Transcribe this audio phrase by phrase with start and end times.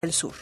[0.00, 0.34] del Sur.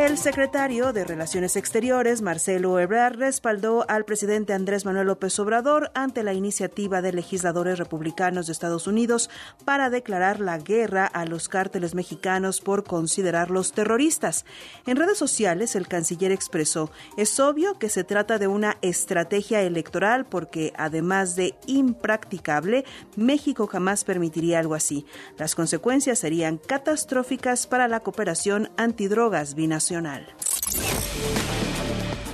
[0.00, 6.22] El secretario de Relaciones Exteriores, Marcelo Ebrard, respaldó al presidente Andrés Manuel López Obrador ante
[6.22, 9.28] la iniciativa de legisladores republicanos de Estados Unidos
[9.66, 14.46] para declarar la guerra a los cárteles mexicanos por considerarlos terroristas.
[14.86, 20.24] En redes sociales, el canciller expresó, es obvio que se trata de una estrategia electoral
[20.24, 22.86] porque, además de impracticable,
[23.16, 25.04] México jamás permitiría algo así.
[25.36, 30.24] Las consecuencias serían catastróficas para la cooperación antidrogas binacional Nacional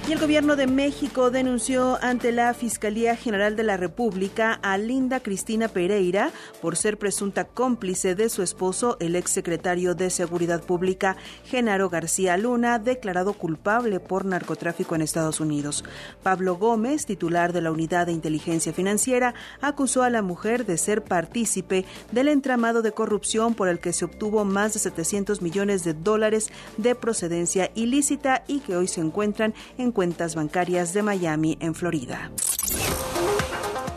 [0.08, 5.18] y el gobierno de México denunció ante la Fiscalía General de la República a Linda
[5.18, 6.30] Cristina Pereira
[6.62, 12.78] por ser presunta cómplice de su esposo, el exsecretario de Seguridad Pública, Genaro García Luna,
[12.78, 15.82] declarado culpable por narcotráfico en Estados Unidos.
[16.22, 21.02] Pablo Gómez, titular de la Unidad de Inteligencia Financiera, acusó a la mujer de ser
[21.02, 25.94] partícipe del entramado de corrupción por el que se obtuvo más de 700 millones de
[25.94, 31.74] dólares de procedencia ilícita y que hoy se encuentran en cuentas bancarias de Miami, en
[31.74, 32.30] Florida.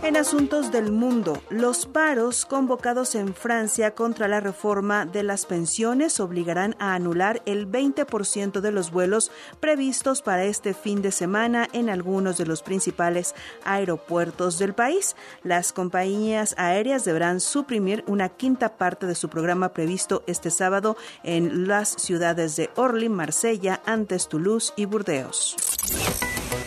[0.02, 6.22] En asuntos del mundo, los paros convocados en Francia contra la reforma de las pensiones
[6.22, 11.90] obligarán a anular el 20% de los vuelos previstos para este fin de semana en
[11.90, 15.18] algunos de los principales aeropuertos del país.
[15.44, 21.68] Las compañías aéreas deberán suprimir una quinta parte de su programa previsto este sábado en
[21.68, 25.58] las ciudades de Orly, Marsella, Antes, Toulouse y Burdeos
[25.88, 26.59] えっ?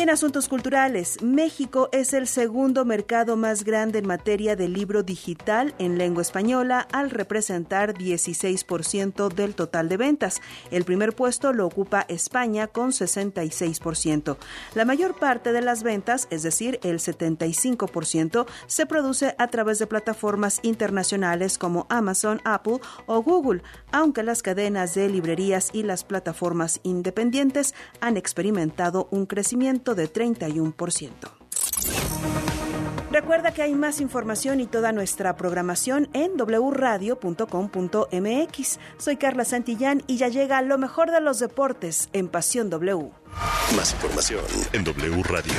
[0.00, 5.74] En asuntos culturales, México es el segundo mercado más grande en materia de libro digital
[5.78, 10.40] en lengua española al representar 16% del total de ventas.
[10.70, 14.38] El primer puesto lo ocupa España con 66%.
[14.74, 19.86] La mayor parte de las ventas, es decir, el 75%, se produce a través de
[19.86, 23.62] plataformas internacionales como Amazon, Apple o Google,
[23.92, 31.40] aunque las cadenas de librerías y las plataformas independientes han experimentado un crecimiento de 31%.
[33.10, 37.18] Recuerda que hay más información y toda nuestra programación en wradio.com.mx.
[38.98, 43.10] Soy Carla Santillán y ya llega lo mejor de los deportes en Pasión W.
[43.74, 45.52] Más información en wradio.com.mx.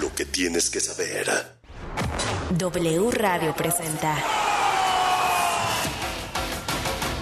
[0.00, 1.26] Lo que tienes que saber.
[2.56, 4.16] W Radio presenta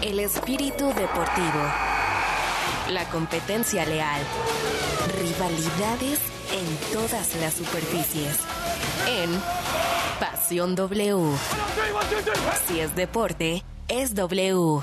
[0.03, 1.96] El espíritu deportivo
[2.91, 4.23] la competencia leal,
[5.19, 6.21] rivalidades
[6.53, 8.39] en todas las superficies.
[9.09, 9.31] En
[10.21, 11.37] Pasión W.
[12.67, 14.81] Si es deporte, es W.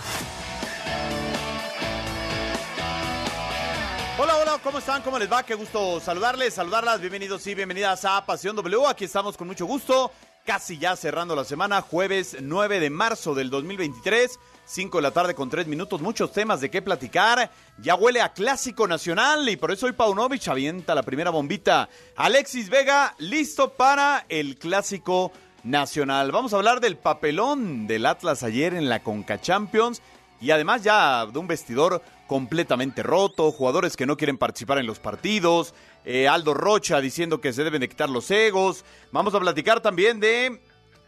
[4.20, 5.02] Hola, hola, ¿cómo están?
[5.02, 5.44] ¿Cómo les va?
[5.44, 7.00] Qué gusto saludarles, saludarlas.
[7.00, 8.86] Bienvenidos y bienvenidas a Pasión W.
[8.88, 10.12] Aquí estamos con mucho gusto,
[10.46, 14.40] casi ya cerrando la semana, jueves 9 de marzo del 2023.
[14.66, 17.52] 5 de la tarde con 3 minutos, muchos temas de qué platicar.
[17.80, 21.90] Ya huele a clásico nacional y por eso hoy Paunovic avienta la primera bombita.
[22.16, 25.32] Alexis Vega, listo para el clásico
[25.64, 26.32] nacional.
[26.32, 30.02] Vamos a hablar del papelón del Atlas ayer en la Conca Champions
[30.40, 35.00] y además ya de un vestidor completamente roto, jugadores que no quieren participar en los
[35.00, 35.74] partidos,
[36.06, 38.84] eh, Aldo Rocha diciendo que se deben de quitar los egos.
[39.12, 40.62] Vamos a platicar también de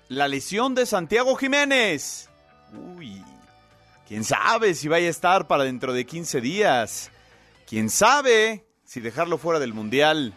[0.07, 2.29] la lesión de Santiago Jiménez.
[2.97, 3.23] Uy,
[4.07, 7.09] ¿Quién sabe si vaya a estar para dentro de 15 días?
[7.67, 10.35] ¿Quién sabe si dejarlo fuera del Mundial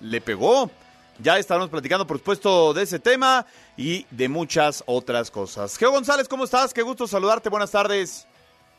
[0.00, 0.70] le pegó?
[1.18, 5.76] Ya estaremos platicando, por supuesto, de ese tema y de muchas otras cosas.
[5.76, 6.72] Geo González, ¿cómo estás?
[6.72, 7.48] Qué gusto saludarte.
[7.48, 8.28] Buenas tardes.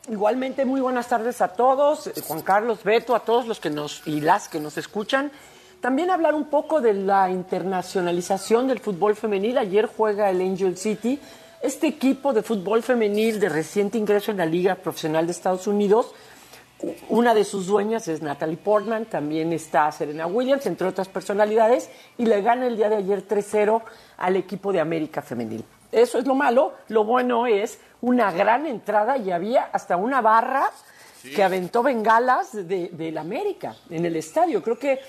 [0.09, 2.09] Igualmente, muy buenas tardes a todos.
[2.25, 5.29] Juan Carlos, Beto, a todos los que nos y las que nos escuchan.
[5.81, 9.57] También hablar un poco de la internacionalización del fútbol femenil.
[9.57, 11.19] Ayer juega el Angel City
[11.61, 16.13] este equipo de fútbol femenil de reciente ingreso en la Liga Profesional de Estados Unidos,
[17.09, 22.25] una de sus dueñas es Natalie Portman, también está Serena Williams, entre otras personalidades, y
[22.25, 23.81] le gana el día de ayer 3-0
[24.17, 25.63] al equipo de América Femenil.
[25.91, 26.73] Eso es lo malo.
[26.87, 30.71] Lo bueno es una gran entrada y había hasta una barra
[31.35, 34.63] que aventó bengalas de, del América en el estadio.
[34.63, 34.99] Creo que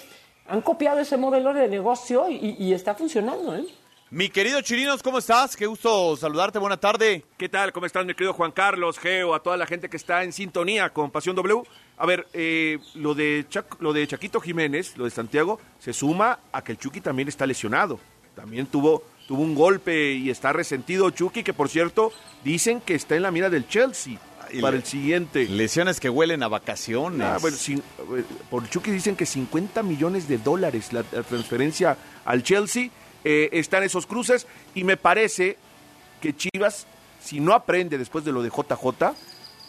[0.49, 3.57] han copiado ese modelo de negocio y, y está funcionando.
[3.57, 3.65] ¿eh?
[4.13, 5.57] Mi querido Chirinos, ¿cómo estás?
[5.57, 7.25] Qué gusto saludarte, buena tarde.
[7.39, 7.73] ¿Qué tal?
[7.73, 10.91] ¿Cómo estás, mi querido Juan Carlos, Geo, a toda la gente que está en sintonía
[10.91, 11.63] con Pasión W?
[11.97, 13.47] A ver, eh, lo, de
[13.81, 17.47] lo de Chaquito Jiménez, lo de Santiago, se suma a que el Chucky también está
[17.47, 17.99] lesionado.
[18.37, 22.13] También tuvo, tuvo un golpe y está resentido Chucky, que por cierto,
[22.45, 24.19] dicen que está en la mira del Chelsea
[24.61, 25.49] para el siguiente.
[25.49, 27.27] Lesiones que huelen a vacaciones.
[27.27, 27.57] Ah, bueno,
[28.51, 32.91] por Chucky dicen que 50 millones de dólares la transferencia al Chelsea
[33.25, 35.57] eh, están esos cruces y me parece
[36.21, 36.87] que Chivas,
[37.21, 39.15] si no aprende después de lo de JJ,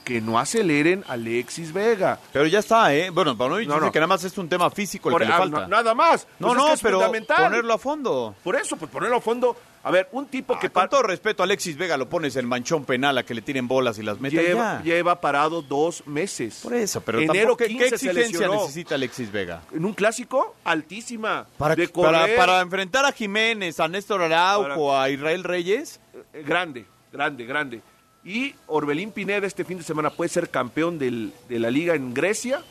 [0.03, 2.19] que no aceleren a Alexis Vega.
[2.31, 3.09] Pero ya está, ¿eh?
[3.09, 3.91] Bueno, Paunovic No, dice no.
[3.91, 5.59] que nada más es un tema físico el Por- que le ah, falta.
[5.61, 6.27] no- nada más.
[6.39, 7.43] No, Pues es no, que es pero fundamental.
[7.45, 8.35] ponerlo a fondo.
[8.43, 9.55] Por eso, pues ponerlo a fondo.
[9.85, 12.47] A ver, un tipo que Que con todo respeto a Alexis Vega lo pones en
[12.47, 14.81] manchón penal a que le tiren bolas y las meta y lleva, ya.
[14.95, 16.61] lleva parado dos meses.
[16.63, 19.61] Por eso, pero Enero tampoco, ¿qué, 15 qué se exigencia necesita Alexis Vega?
[19.73, 21.47] En un clásico, altísima.
[21.57, 25.99] Para, de para, para enfrentar a Jiménez, a Néstor Araujo, Para- a Israel Reyes.
[26.33, 27.81] eh, grande, grande, grande.
[28.25, 32.13] Y Orbelín Pineda este fin de semana puede ser campeón del- de la liga en
[32.13, 32.61] Grecia.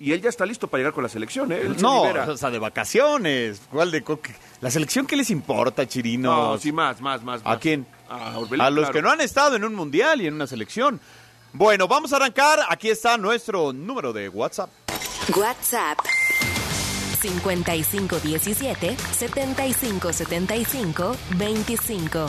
[0.00, 1.60] Y él ya está listo para llegar con la selección, ¿eh?
[1.62, 2.30] Él se No, libera.
[2.30, 3.62] o sea, de vacaciones.
[3.70, 6.34] ¿Cuál de co- qué- la selección qué les importa, Chirino?
[6.52, 7.40] No, sí, más, más, más.
[7.44, 7.86] ¿A quién?
[8.10, 8.92] A, Orbelín, a los claro.
[8.92, 11.00] que no han estado en un mundial y en una selección.
[11.52, 12.58] Bueno, vamos a arrancar.
[12.68, 14.68] Aquí está nuestro número de WhatsApp.
[15.36, 15.98] WhatsApp
[17.24, 22.28] 5517 7575 25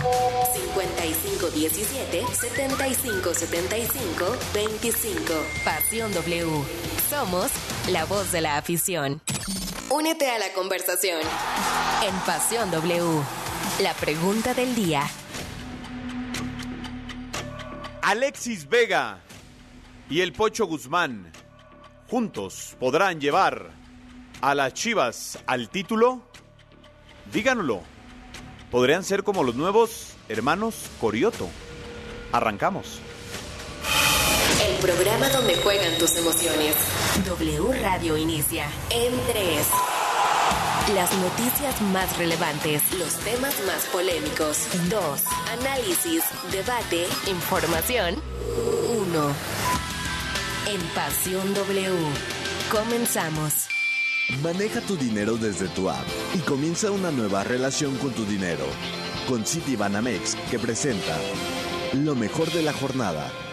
[0.53, 5.33] 5517 7575 25
[5.65, 6.63] Pasión W.
[7.09, 7.51] Somos
[7.89, 9.21] la voz de la afición.
[9.89, 11.19] Únete a la conversación
[12.07, 13.21] en Pasión W.
[13.81, 15.03] La pregunta del día.
[18.01, 19.19] Alexis Vega
[20.09, 21.33] y el Pocho Guzmán
[22.07, 23.71] juntos podrán llevar
[24.45, 26.21] a las Chivas al título.
[27.33, 27.81] Díganoslo.
[28.69, 31.49] Podrían ser como los nuevos hermanos Corioto.
[32.31, 32.99] Arrancamos.
[34.69, 36.75] El programa donde juegan tus emociones.
[37.25, 39.67] W Radio inicia en 3.
[40.93, 44.67] Las noticias más relevantes, los temas más polémicos.
[44.91, 45.23] 2.
[45.59, 48.21] Análisis, debate, información.
[48.89, 49.35] 1.
[50.67, 51.95] En Pasión W.
[52.71, 53.74] Comenzamos.
[54.29, 58.65] Maneja tu dinero desde tu app y comienza una nueva relación con tu dinero.
[59.27, 61.15] Con Citibanamex, que presenta
[61.93, 63.44] lo mejor de la jornada.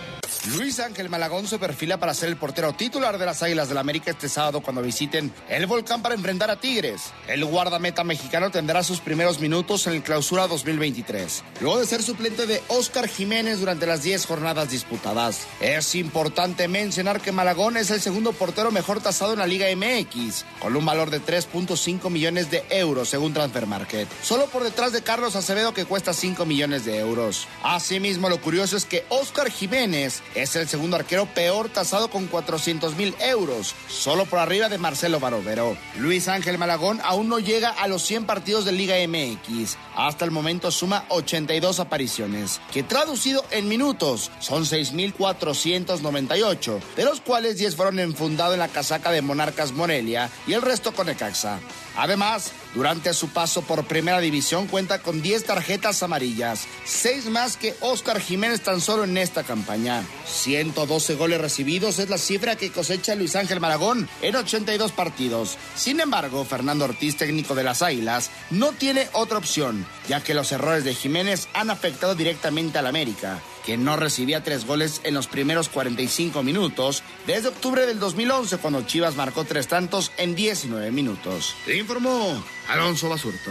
[0.56, 4.11] Luis Ángel Malagón se perfila para ser el portero titular de las Águilas del América
[4.11, 7.12] este sábado cuando visiten el Volcán para enfrentar a Tigres.
[7.29, 12.46] El guardameta mexicano tendrá sus primeros minutos en el Clausura 2023, luego de ser suplente
[12.46, 15.46] de Óscar Jiménez durante las 10 jornadas disputadas.
[15.61, 20.44] Es importante mencionar que Malagón es el segundo portero mejor tasado en la Liga MX,
[20.61, 25.02] con un valor de 3.5 millones de euros según Transfer Market, solo por detrás de
[25.02, 27.46] Carlos Acevedo que cuesta 5 millones de euros.
[27.62, 32.96] Asimismo, lo curioso es que Óscar Jiménez es el segundo arquero peor tasado con 400
[32.96, 35.76] mil euros, solo por arriba de Marcelo Barovero.
[35.98, 39.76] Luis Ángel Malagón aún no llega a los 100 partidos de Liga MX.
[39.94, 47.58] Hasta el momento suma 82 apariciones, que traducido en minutos son 6.498, de los cuales
[47.58, 51.60] 10 fueron enfundados en la casaca de Monarcas Morelia y el resto con Necaxa.
[51.96, 57.74] Además, durante su paso por Primera División cuenta con 10 tarjetas amarillas, 6 más que
[57.80, 60.02] Óscar Jiménez tan solo en esta campaña.
[60.26, 65.58] 112 goles recibidos es la cifra que cosecha Luis Ángel Maragón en 82 partidos.
[65.76, 70.52] Sin embargo, Fernando Ortiz, técnico de las Águilas, no tiene otra opción, ya que los
[70.52, 75.26] errores de Jiménez han afectado directamente al América que no recibía tres goles en los
[75.29, 81.55] primeros 45 minutos desde octubre del 2011 cuando Chivas marcó tres tantos en 19 minutos.
[81.67, 83.50] Le informó Alonso Basurto.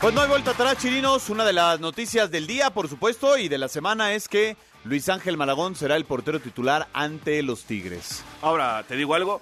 [0.00, 1.30] Pues no hay vuelta atrás, Chirinos.
[1.30, 5.08] Una de las noticias del día, por supuesto, y de la semana es que Luis
[5.08, 8.22] Ángel Malagón será el portero titular ante los Tigres.
[8.42, 9.40] Ahora, te digo algo.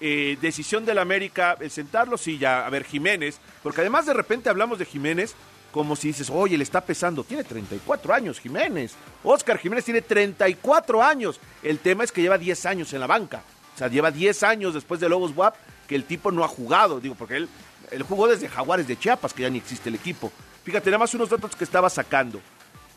[0.00, 2.66] eh, decisión del América, el sentarlo, sí, ya.
[2.66, 3.38] A ver, Jiménez.
[3.62, 5.34] Porque además de repente hablamos de Jiménez
[5.72, 7.24] como si dices, oye, le está pesando.
[7.24, 8.92] Tiene 34 años Jiménez.
[9.24, 11.40] Oscar Jiménez tiene 34 años.
[11.62, 13.42] El tema es que lleva 10 años en la banca.
[13.74, 15.56] O sea, lleva 10 años después de Lobos WAP
[15.88, 17.00] que el tipo no ha jugado.
[17.00, 17.48] Digo, porque él,
[17.90, 20.30] él jugó desde Jaguares de Chiapas, que ya ni existe el equipo.
[20.62, 22.40] Fíjate, nada más unos datos que estaba sacando.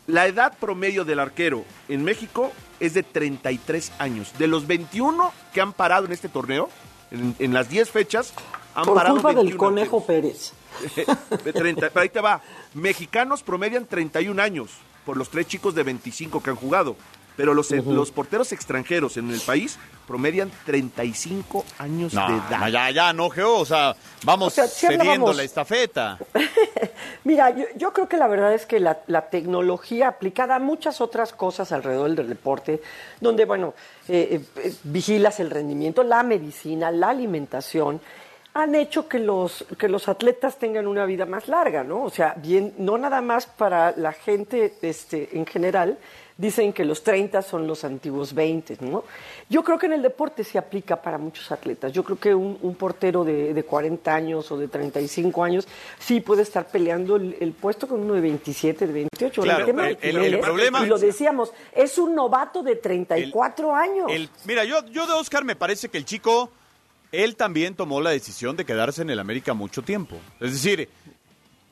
[0.06, 4.32] La edad promedio del arquero en México es de 33 años.
[4.38, 6.68] De los 21 que han parado en este torneo,
[7.10, 8.34] en, en las 10 fechas,
[8.76, 10.04] han Por parado culpa del 21 Conejo.
[10.04, 10.52] Pérez.
[11.44, 12.40] De 30, pero ahí te va.
[12.74, 14.70] Mexicanos promedian 31 años
[15.04, 16.94] por los tres chicos de 25 que han jugado.
[17.36, 22.60] Pero los, los porteros extranjeros en el país promedian 35 años No, de edad.
[22.60, 23.56] no, ya, ya, no, Geo.
[23.58, 26.18] O sea, vamos O sea, sí cediendo la estafeta.
[27.24, 31.02] Mira, yo, yo creo que la verdad es que la, la tecnología aplicada a muchas
[31.02, 32.80] otras cosas alrededor del deporte,
[33.20, 33.74] donde, bueno,
[34.08, 38.00] eh, eh, eh, vigilas el rendimiento, la medicina, la alimentación,
[38.62, 42.02] han hecho que los, que los atletas tengan una vida más larga, ¿no?
[42.02, 45.98] O sea, bien, no nada más para la gente este, en general,
[46.38, 49.04] dicen que los 30 son los antiguos 20, ¿no?
[49.48, 51.92] Yo creo que en el deporte se aplica para muchos atletas.
[51.92, 55.66] Yo creo que un, un portero de, de, 40 años o de 35 años
[55.98, 59.42] sí puede estar peleando el, el puesto con uno de 27, de 28.
[59.42, 60.84] Claro, el, tema el, el, el problema...
[60.84, 64.10] Y lo decíamos, es un novato de 34 años.
[64.44, 66.50] mira, yo, yo de Oscar me parece que el chico,
[67.24, 70.16] él también tomó la decisión de quedarse en el América mucho tiempo.
[70.40, 70.88] Es decir,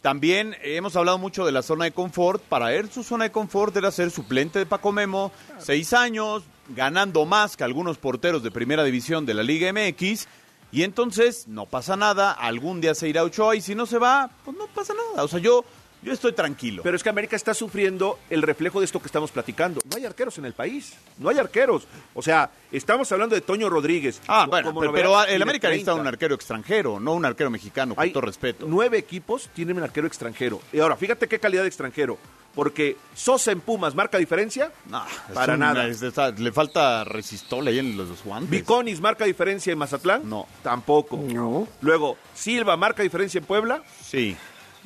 [0.04, 2.42] también hemos hablado mucho de la zona de confort.
[2.42, 7.24] Para él su zona de confort era ser suplente de Paco Memo, seis años, ganando
[7.24, 10.28] más que algunos porteros de primera división de la Liga MX.
[10.72, 14.28] Y entonces no pasa nada, algún día se irá Ochoa y si no se va,
[14.44, 15.24] pues no pasa nada.
[15.24, 15.64] O sea, yo,
[16.04, 16.82] yo estoy tranquilo.
[16.82, 19.80] Pero es que América está sufriendo el reflejo de esto que estamos platicando.
[19.88, 21.86] No hay arqueros en el país, no hay arqueros.
[22.12, 24.20] O sea, estamos hablando de Toño Rodríguez.
[24.28, 28.04] Ah, bueno, pero, pero el América necesita un arquero extranjero, no un arquero mexicano, con
[28.04, 28.66] hay todo respeto.
[28.68, 30.60] Nueve equipos tienen un arquero extranjero.
[30.72, 32.18] Y ahora, fíjate qué calidad de extranjero.
[32.54, 34.70] Porque Sosa en Pumas marca diferencia.
[34.88, 35.88] No, para una, nada.
[35.88, 38.48] Es, es, le falta resistol ahí en los guantes.
[38.48, 40.28] Viconis marca diferencia en Mazatlán.
[40.28, 40.46] No.
[40.62, 41.16] Tampoco.
[41.16, 41.66] No.
[41.80, 43.82] Luego, Silva marca diferencia en Puebla.
[44.04, 44.36] Sí.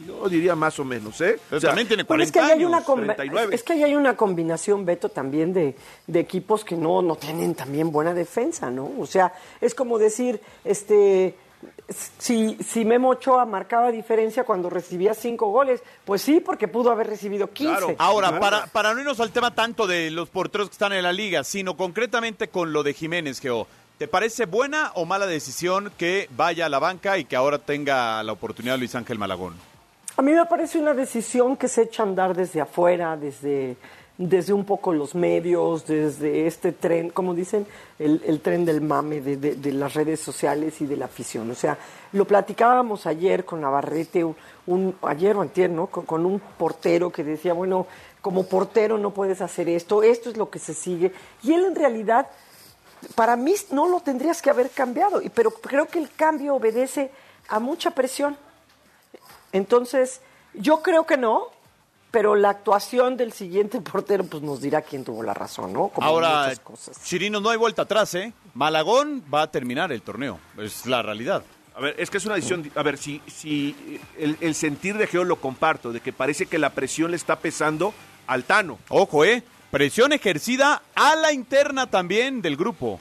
[0.06, 1.38] Yo diría más o menos, ¿eh?
[1.48, 2.68] Pero o sea, también tiene 40 bueno, es que ahí hay años.
[2.70, 3.54] Una combi- 39.
[3.54, 5.74] Es que ahí hay una combinación, Beto, también de,
[6.06, 8.90] de equipos que no, no tienen también buena defensa, ¿no?
[8.98, 11.34] O sea, es como decir, este,
[12.18, 17.08] si, si Memo Ochoa marcaba diferencia cuando recibía cinco goles, pues sí, porque pudo haber
[17.08, 17.70] recibido 15.
[17.78, 17.94] Claro.
[17.98, 18.40] Ahora, Claro.
[18.40, 21.42] para, para no irnos al tema tanto de los porteros que están en la liga,
[21.44, 23.66] sino concretamente con lo de Jiménez, Geo,
[23.98, 28.22] ¿te parece buena o mala decisión que vaya a la banca y que ahora tenga
[28.22, 29.54] la oportunidad Luis Ángel Malagón?
[30.18, 33.76] A mí me parece una decisión que se echa a andar desde afuera, desde,
[34.16, 37.64] desde un poco los medios, desde este tren, como dicen,
[38.00, 41.48] el, el tren del mame de, de- las redes sociales y de la afición.
[41.52, 41.78] O sea,
[42.12, 44.34] lo platicábamos ayer con Navarrete, un,
[44.66, 45.86] un- ayer o antier, ¿no?
[45.86, 47.86] Con, con un portero que decía, bueno,
[48.20, 51.12] como portero no puedes hacer esto, esto es lo que se sigue.
[51.44, 52.26] Y él en realidad,
[53.14, 57.12] para mí no lo tendrías que haber cambiado, pero creo que el cambio obedece
[57.46, 58.36] a mucha presión.
[59.52, 60.20] Entonces,
[60.54, 61.46] yo creo que no,
[62.10, 65.88] pero la actuación del siguiente portero pues nos dirá quién tuvo la razón, ¿no?
[65.88, 67.04] Como Ahora, muchas cosas.
[67.04, 68.32] Chirinos, no hay vuelta atrás, ¿eh?
[68.54, 71.42] Malagón va a terminar el torneo, es la realidad.
[71.74, 72.68] A ver, es que es una decisión.
[72.74, 76.58] A ver, si, si el, el sentir de Geo lo comparto, de que parece que
[76.58, 77.94] la presión le está pesando
[78.26, 78.78] al Tano.
[78.88, 79.44] Ojo, ¿eh?
[79.70, 82.98] Presión ejercida a la interna también del grupo.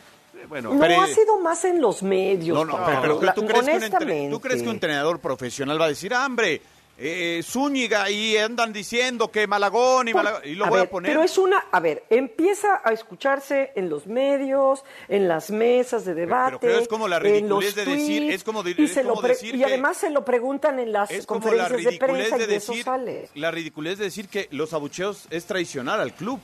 [0.47, 2.57] Eh, Bueno, No, pero- ha sido más en los medios.
[2.57, 4.29] No, no, pero, pero La- ¿tú, crees entre-.
[4.29, 6.61] ¿tú crees que un entrenador profesional va a decir, hombre,
[6.99, 10.87] eh, Zúñiga y andan diciendo que Malagón y Por- Malagón, y lo a voy ver,
[10.87, 11.11] a poner?
[11.11, 16.15] Pero es una, a ver, empieza a escucharse en los medios, en las mesas de
[16.15, 16.57] debate.
[16.61, 19.09] pero es como la ridiculez de decir- tweets, es como de- y es se lo
[19.09, 21.93] como pre- decir y que- además se lo preguntan en las es como la conferencias
[21.93, 23.29] de prensa de y de eso decir, sale.
[23.35, 26.39] la ridiculez de decir que los abucheos es traicionar al club.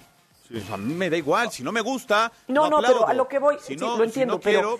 [0.54, 2.98] Pues a mí me da igual, si no me gusta, No, no, aplaudo.
[3.00, 4.80] pero a lo que voy, si sí, no, lo si entiendo, no pero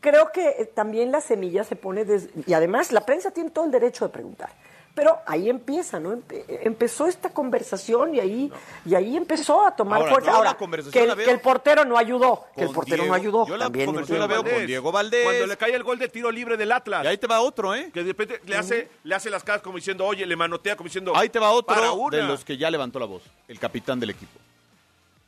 [0.00, 3.64] creo que eh, también la semilla se pone des- y además la prensa tiene todo
[3.64, 4.50] el derecho de preguntar.
[4.94, 6.12] Pero ahí empieza, ¿no?
[6.14, 8.52] Empe- empezó esta conversación y ahí
[8.86, 10.30] y ahí empezó a tomar Ahora, fuerza.
[10.36, 13.08] Ahora, conversación que, el, la veo que el portero no ayudó, que el portero Diego-
[13.08, 13.46] no ayudó.
[13.48, 14.44] yo la también conversación la entiendo.
[14.50, 15.24] veo con Diego Valdés.
[15.24, 17.02] Cuando le cae el gol de tiro libre del Atlas.
[17.02, 17.90] Y ahí te va otro, ¿eh?
[17.92, 20.86] Que de repente le hace, le hace las caras como diciendo, oye, le manotea como
[20.86, 21.12] diciendo.
[21.16, 22.16] Ahí te va otro para una.
[22.16, 24.38] de los que ya levantó la voz, el capitán del equipo.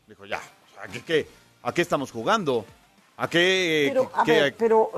[0.06, 0.40] Dijo, ya,
[0.80, 1.26] ¿a qué, qué,
[1.64, 2.64] a qué estamos jugando?
[3.16, 3.86] ¿A qué?
[3.88, 4.92] Pero, a ver, pero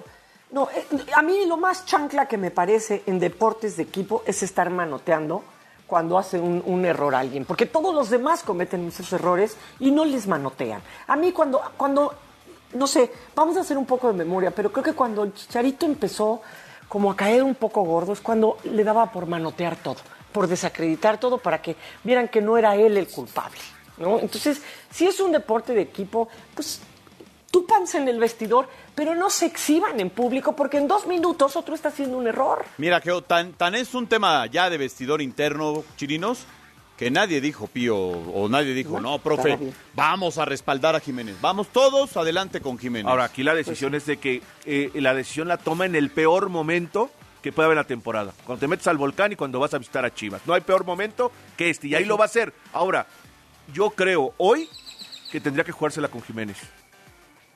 [0.51, 4.43] no, eh, a mí lo más chancla que me parece en deportes de equipo es
[4.43, 5.43] estar manoteando
[5.87, 10.05] cuando hace un, un error alguien, porque todos los demás cometen esos errores y no
[10.05, 10.83] les manotean.
[11.07, 12.15] A mí cuando, cuando,
[12.75, 15.87] no sé, vamos a hacer un poco de memoria, pero creo que cuando el Chicharito
[15.87, 16.43] empezó
[16.87, 19.97] como a caer un poco gordo es cuando le daba por manotear todo,
[20.33, 23.59] por desacreditar todo para que vieran que no era él el culpable.
[23.99, 24.19] ¿No?
[24.21, 26.81] Entonces, si es un deporte de equipo, pues
[27.51, 31.75] túpanse en el vestidor, pero no se exhiban en público porque en dos minutos otro
[31.75, 32.65] está haciendo un error.
[32.79, 36.47] Mira, que tan, tan es un tema ya de vestidor interno, chirinos,
[36.99, 39.57] que nadie dijo, Pío, o nadie dijo, No, no, profe,
[39.95, 41.37] vamos a respaldar a Jiménez.
[41.41, 43.09] Vamos todos adelante con Jiménez.
[43.09, 46.49] Ahora, aquí la decisión es de que eh, la decisión la toma en el peor
[46.49, 47.09] momento
[47.41, 48.33] que puede haber la temporada.
[48.45, 50.43] Cuando te metes al volcán y cuando vas a visitar a Chivas.
[50.45, 52.53] No hay peor momento que este, y ahí lo va a hacer.
[52.73, 53.07] Ahora,
[53.73, 54.69] yo creo hoy
[55.31, 56.57] que tendría que jugársela con Jiménez.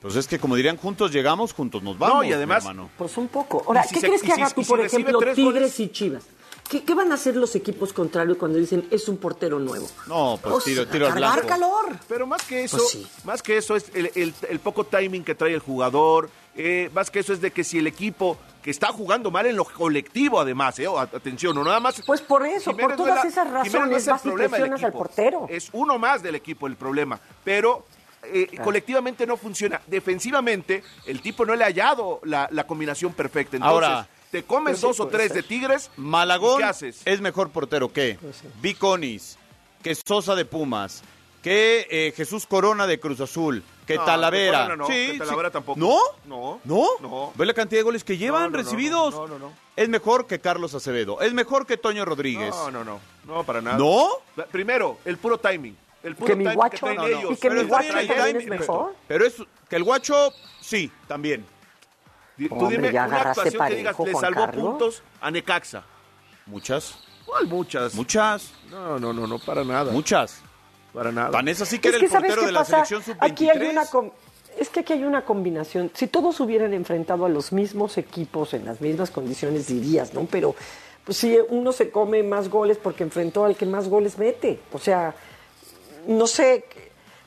[0.00, 2.16] Pues es que como dirían, juntos llegamos, juntos nos vamos.
[2.18, 2.90] No, y además- hermano.
[2.98, 3.62] Pues un poco.
[3.66, 5.80] Ahora, si ¿qué se- crees que haga tú, si por ejemplo, Tigres goles?
[5.80, 6.24] y Chivas?
[6.68, 9.86] ¿Qué, qué van a hacer los equipos contrarios cuando dicen es un portero nuevo?
[10.08, 11.48] No, pues tiro- tiro al cargar blanco.
[11.48, 11.96] calor.
[12.08, 13.06] Pero más que eso, Pues sí.
[13.24, 17.10] más que eso es el, el- el poco timing que trae el jugador, eh, más
[17.10, 20.40] que eso es de que si el equipo que está jugando mal en lo colectivo
[20.40, 20.86] además, ¿eh?
[20.86, 22.02] atención, no nada más.
[22.06, 25.46] Pues por eso, por todas esas razones vas y presionas al portero.
[25.48, 27.84] Es uno más del equipo el problema, pero
[28.22, 29.80] eh, colectivamente no funciona.
[29.86, 33.56] Defensivamente, el tipo no le ha hallado la, combinación perfecta.
[33.56, 37.02] Entonces, Ahora, te comes pues dos o tres de Tigres, Malagón ¿qué haces?
[37.04, 38.18] es mejor portero que
[38.60, 39.36] Viconis,
[39.82, 41.02] que Sosa de Pumas,
[41.42, 44.76] que eh, Jesús Corona de Cruz Azul, que Talavera.
[44.76, 45.78] No, sí, Talavera tampoco.
[45.78, 45.98] ¿No?
[46.24, 46.60] No.
[46.64, 46.86] ¿No?
[47.00, 47.32] No.
[47.34, 49.12] ¿Ve la cantidad de goles que llevan recibidos?
[49.12, 51.20] No, no, no, Es mejor que Carlos Acevedo.
[51.20, 52.50] Es mejor que Toño Rodríguez.
[52.54, 53.00] No, no, no.
[53.26, 53.76] No, para nada.
[53.76, 54.08] ¿No?
[54.50, 55.76] Primero, el puro timing.
[56.02, 57.32] El puro que mi guacho, que ellos.
[57.32, 58.94] Y que mi guacho también es mejor.
[59.08, 59.36] Pero es
[59.68, 61.44] que el guacho, sí, también.
[62.36, 65.84] Tú dime una actuación que digas, le salvó puntos a Necaxa.
[66.46, 66.98] ¿Muchas?
[67.24, 67.94] ¿Cuál muchas?
[67.94, 68.52] ¿Muchas?
[68.70, 69.92] No, no, no, no, para nada.
[69.92, 70.42] ¿Muchas?
[70.92, 71.30] Para nada.
[71.30, 73.16] Vanessa sí que era el portero de la selección sub-23.
[73.20, 73.84] Aquí hay una
[74.58, 75.90] es que aquí hay una combinación.
[75.94, 80.26] Si todos hubieran enfrentado a los mismos equipos en las mismas condiciones, dirías, ¿no?
[80.30, 80.54] Pero
[81.04, 84.60] pues si uno se come más goles porque enfrentó al que más goles mete.
[84.72, 85.14] O sea,
[86.06, 86.64] no sé,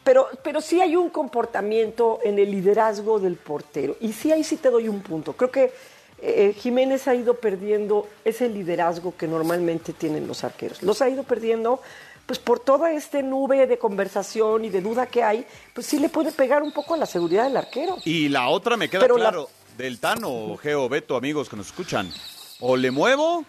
[0.03, 3.98] pero, pero sí hay un comportamiento en el liderazgo del portero.
[4.00, 5.34] Y sí, ahí sí te doy un punto.
[5.34, 5.74] Creo que
[6.22, 10.84] eh, Jiménez ha ido perdiendo ese liderazgo que normalmente tienen los arqueros.
[10.84, 11.81] Los ha ido perdiendo
[12.25, 16.10] pues por toda esta nube de conversación y de duda que hay, pues sí le
[16.10, 17.98] puede pegar un poco a la seguridad del arquero.
[18.05, 22.10] Y la otra me queda claro, del Tano, Geo, Beto, amigos que nos escuchan,
[22.60, 23.46] o le muevo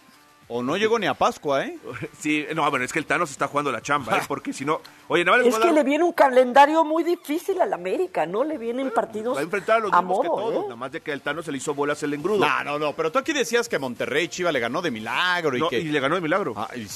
[0.49, 1.76] o no llego ni a Pascua, ¿eh?
[2.18, 4.23] Sí, no, bueno, es que el Tano se está jugando la chamba, ¿eh?
[4.28, 4.80] Porque si no...
[5.09, 8.45] Oye, Es que le viene un calendario muy difícil al América, ¿no?
[8.45, 10.62] Le vienen partidos Va a enfrentar a los mismos que todos, ¿eh?
[10.62, 12.47] nada más de que el Tano se le hizo bolas el engrudo.
[12.47, 15.68] No, no, no, pero tú aquí decías que Monterrey Chiva le ganó de milagro y
[15.68, 15.80] que...
[15.80, 16.54] y le ganó de milagro.
[16.56, 16.87] Ah, y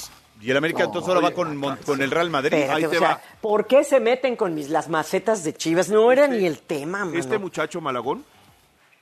[0.49, 2.57] el América entonces ahora va con, con, el Real Madrid.
[2.69, 3.21] Ahí te va.
[3.39, 5.89] ¿Por qué se meten con mis, las macetas de Chivas?
[5.89, 7.17] No era este ni el tema, mano.
[7.17, 8.25] Este muchacho Malagón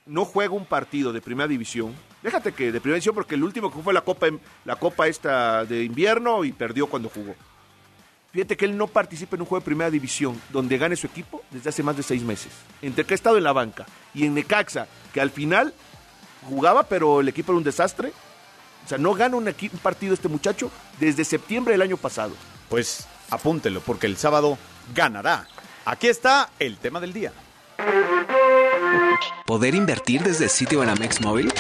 [0.06, 1.96] no juega un partido de primera división.
[2.22, 4.28] Déjate que de primera división porque el último que fue la Copa,
[4.66, 7.36] la Copa esta de invierno y perdió cuando jugó.
[8.32, 11.42] Fíjate que él no participa en un juego de primera división donde gane su equipo
[11.50, 12.52] desde hace más de seis meses.
[12.82, 15.74] Entre que ha estado en la banca y en Necaxa, que al final
[16.48, 18.12] jugaba, pero el equipo era un desastre
[18.86, 22.34] o sea, no gana un, partido este muchacho desde septiembre del año pasado.
[22.70, 24.58] Pues apúntelo, porque el sábado
[24.94, 25.48] ganará.
[25.86, 27.32] Aquí está el tema del día.
[29.46, 31.54] ¿Poder invertir desde el sitio Banamex móvil?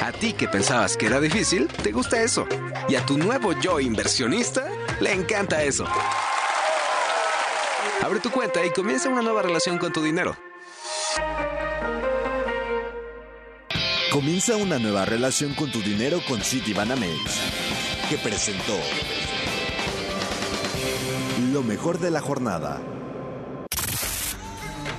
[0.00, 2.46] A ti que pensabas que era difícil, te gusta eso.
[2.88, 4.66] Y a tu nuevo yo inversionista,
[5.00, 5.86] le encanta eso.
[8.02, 10.36] Abre tu cuenta y comienza una nueva relación con tu dinero.
[14.16, 17.38] Comienza una nueva relación con tu dinero con Citibanamex,
[18.08, 18.72] que presentó
[21.52, 22.95] lo mejor de la jornada.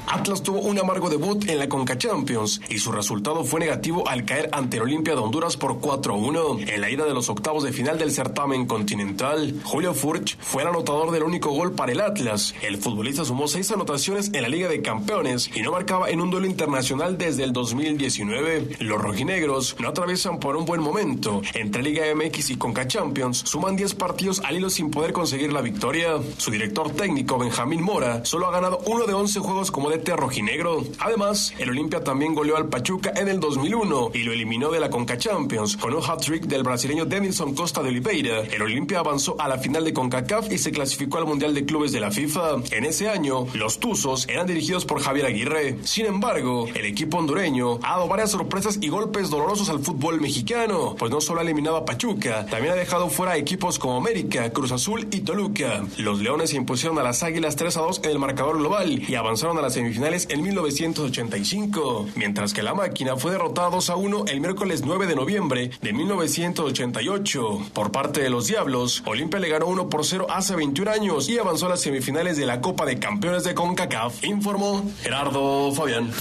[0.07, 4.23] Atlas tuvo un amargo debut en la Conca Champions y su resultado fue negativo al
[4.23, 7.73] caer ante el Olimpia de Honduras por 4-1 en la ida de los octavos de
[7.73, 9.53] final del certamen continental.
[9.65, 12.55] Julio Furch fue el anotador del único gol para el Atlas.
[12.61, 16.31] El futbolista sumó seis anotaciones en la Liga de Campeones y no marcaba en un
[16.31, 18.77] duelo internacional desde el 2019.
[18.79, 21.41] Los rojinegros no atraviesan por un buen momento.
[21.53, 25.61] Entre Liga MX y Conca Champions suman 10 partidos al hilo sin poder conseguir la
[25.61, 26.13] victoria.
[26.37, 30.83] Su director técnico Benjamín Mora solo ha ganado uno de 11 juegos como de rojinegro.
[30.99, 34.89] Además, el Olimpia también goleó al Pachuca en el 2001 y lo eliminó de la
[34.89, 38.41] Conca Champions con un hat-trick del brasileño Denilson Costa de Oliveira.
[38.41, 41.91] El Olimpia avanzó a la final de CONCACAF y se clasificó al Mundial de Clubes
[41.91, 42.57] de la FIFA.
[42.71, 45.77] En ese año, los Tuzos eran dirigidos por Javier Aguirre.
[45.83, 50.95] Sin embargo, el equipo hondureño ha dado varias sorpresas y golpes dolorosos al fútbol mexicano,
[50.97, 54.71] pues no solo ha eliminado a Pachuca, también ha dejado fuera equipos como América, Cruz
[54.71, 55.83] Azul y Toluca.
[55.97, 59.15] Los Leones se impusieron a las Águilas 3 a 2 en el marcador global y
[59.15, 63.95] avanzaron a la semifinal finales en 1985, mientras que la máquina fue derrotada 2 a
[63.95, 67.69] 1 el miércoles 9 de noviembre de 1988.
[67.73, 71.39] Por parte de los Diablos, Olimpia le ganó 1 por 0 hace 21 años y
[71.39, 76.11] avanzó a las semifinales de la Copa de Campeones de CONCACAF, informó Gerardo Fabián.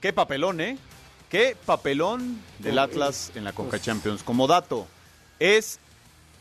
[0.00, 0.78] Qué papelón, ¿eh?
[1.30, 4.22] Qué papelón del Atlas en la Conca Champions.
[4.22, 4.88] Como dato,
[5.40, 5.80] es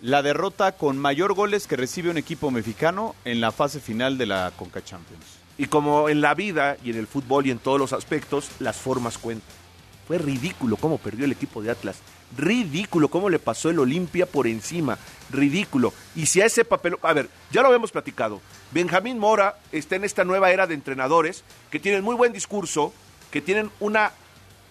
[0.01, 4.27] la derrota con mayor goles que recibe un equipo mexicano en la fase final de
[4.27, 5.25] la Conca Champions.
[5.57, 8.77] Y como en la vida y en el fútbol y en todos los aspectos, las
[8.77, 9.49] formas cuentan.
[10.07, 11.97] Fue ridículo cómo perdió el equipo de Atlas.
[12.37, 14.97] Ridículo cómo le pasó el Olimpia por encima.
[15.31, 15.93] Ridículo.
[16.15, 16.95] Y si a ese papel...
[17.01, 18.41] A ver, ya lo habíamos platicado.
[18.71, 22.93] Benjamín Mora está en esta nueva era de entrenadores que tienen muy buen discurso,
[23.31, 24.11] que tienen una...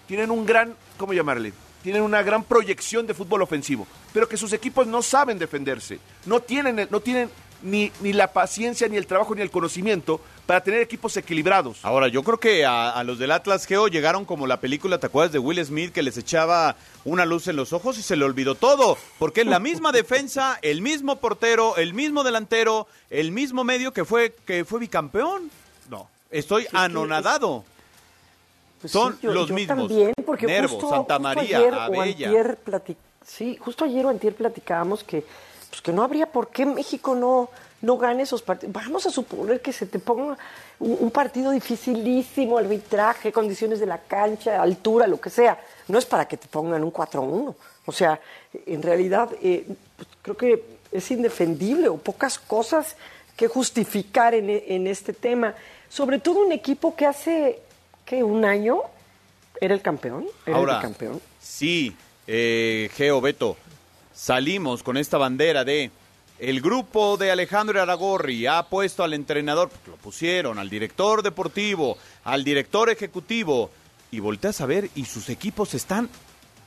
[0.07, 0.75] Tienen un gran...
[0.97, 1.53] ¿Cómo llamarle?
[1.83, 6.39] Tienen una gran proyección de fútbol ofensivo, pero que sus equipos no saben defenderse, no
[6.39, 7.29] tienen, no tienen
[7.61, 11.79] ni, ni la paciencia, ni el trabajo, ni el conocimiento para tener equipos equilibrados.
[11.83, 15.07] Ahora, yo creo que a, a los del Atlas Geo llegaron como la película, ¿te
[15.07, 18.25] acuerdas de Will Smith que les echaba una luz en los ojos y se le
[18.25, 18.97] olvidó todo?
[19.17, 24.05] Porque es la misma defensa, el mismo portero, el mismo delantero, el mismo medio que
[24.05, 25.51] fue, que fue bicampeón.
[25.89, 26.09] No.
[26.31, 27.63] Estoy anonadado.
[28.81, 29.77] Pues Son sí, yo- los yo mismos.
[29.77, 32.27] También, porque Nervo, justo, Santa justo María, ayer o Abella.
[32.27, 32.57] antier
[33.25, 35.23] sí, justo ayer o antier platicábamos que,
[35.69, 37.49] pues que no habría por qué México no,
[37.81, 38.73] no gane esos partidos.
[38.73, 40.37] Vamos a suponer que se te ponga
[40.79, 45.59] un, un partido dificilísimo, arbitraje, condiciones de la cancha, altura, lo que sea.
[45.87, 47.55] No es para que te pongan un 4-1.
[47.85, 48.19] O sea,
[48.65, 49.65] en realidad eh,
[49.97, 52.95] pues, creo que es indefendible o pocas cosas
[53.35, 55.53] que justificar en, en este tema.
[55.89, 57.59] Sobre todo un equipo que hace,
[58.09, 58.23] ¿qué?
[58.23, 58.79] ¿Un año?
[59.61, 60.25] ¿Era el campeón?
[60.45, 61.21] ¿Era Ahora, el campeón?
[61.39, 61.95] sí,
[62.25, 63.55] eh, Geo Beto,
[64.13, 65.91] salimos con esta bandera de
[66.39, 72.43] el grupo de Alejandro Aragorri ha puesto al entrenador, lo pusieron, al director deportivo, al
[72.43, 73.69] director ejecutivo,
[74.11, 76.09] y volteas a ver y sus equipos están,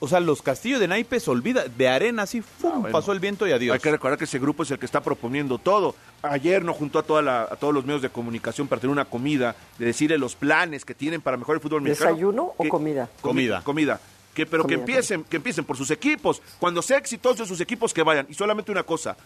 [0.04, 2.72] o sea, los castillos de naipes, olvida, de arena así, ¡fum!
[2.74, 2.92] Ah, bueno.
[2.92, 3.72] pasó el viento y adiós.
[3.74, 5.94] Hay que recordar que ese grupo es el que está proponiendo todo.
[6.22, 9.04] Ayer nos juntó a, toda la- a todos los medios de comunicación para tener una
[9.04, 12.10] comida, de decirle los planes que tienen para mejorar el fútbol mexicano.
[12.10, 13.08] ¿Desayuno o comida?
[13.20, 13.62] comi- Comida.
[13.62, 14.00] Comida.
[14.34, 16.42] Que, pero que Comida, empiecen, que empiecen por sus equipos.
[16.58, 18.26] Cuando sea exitoso sus equipos que vayan.
[18.28, 19.16] Y solamente una cosa,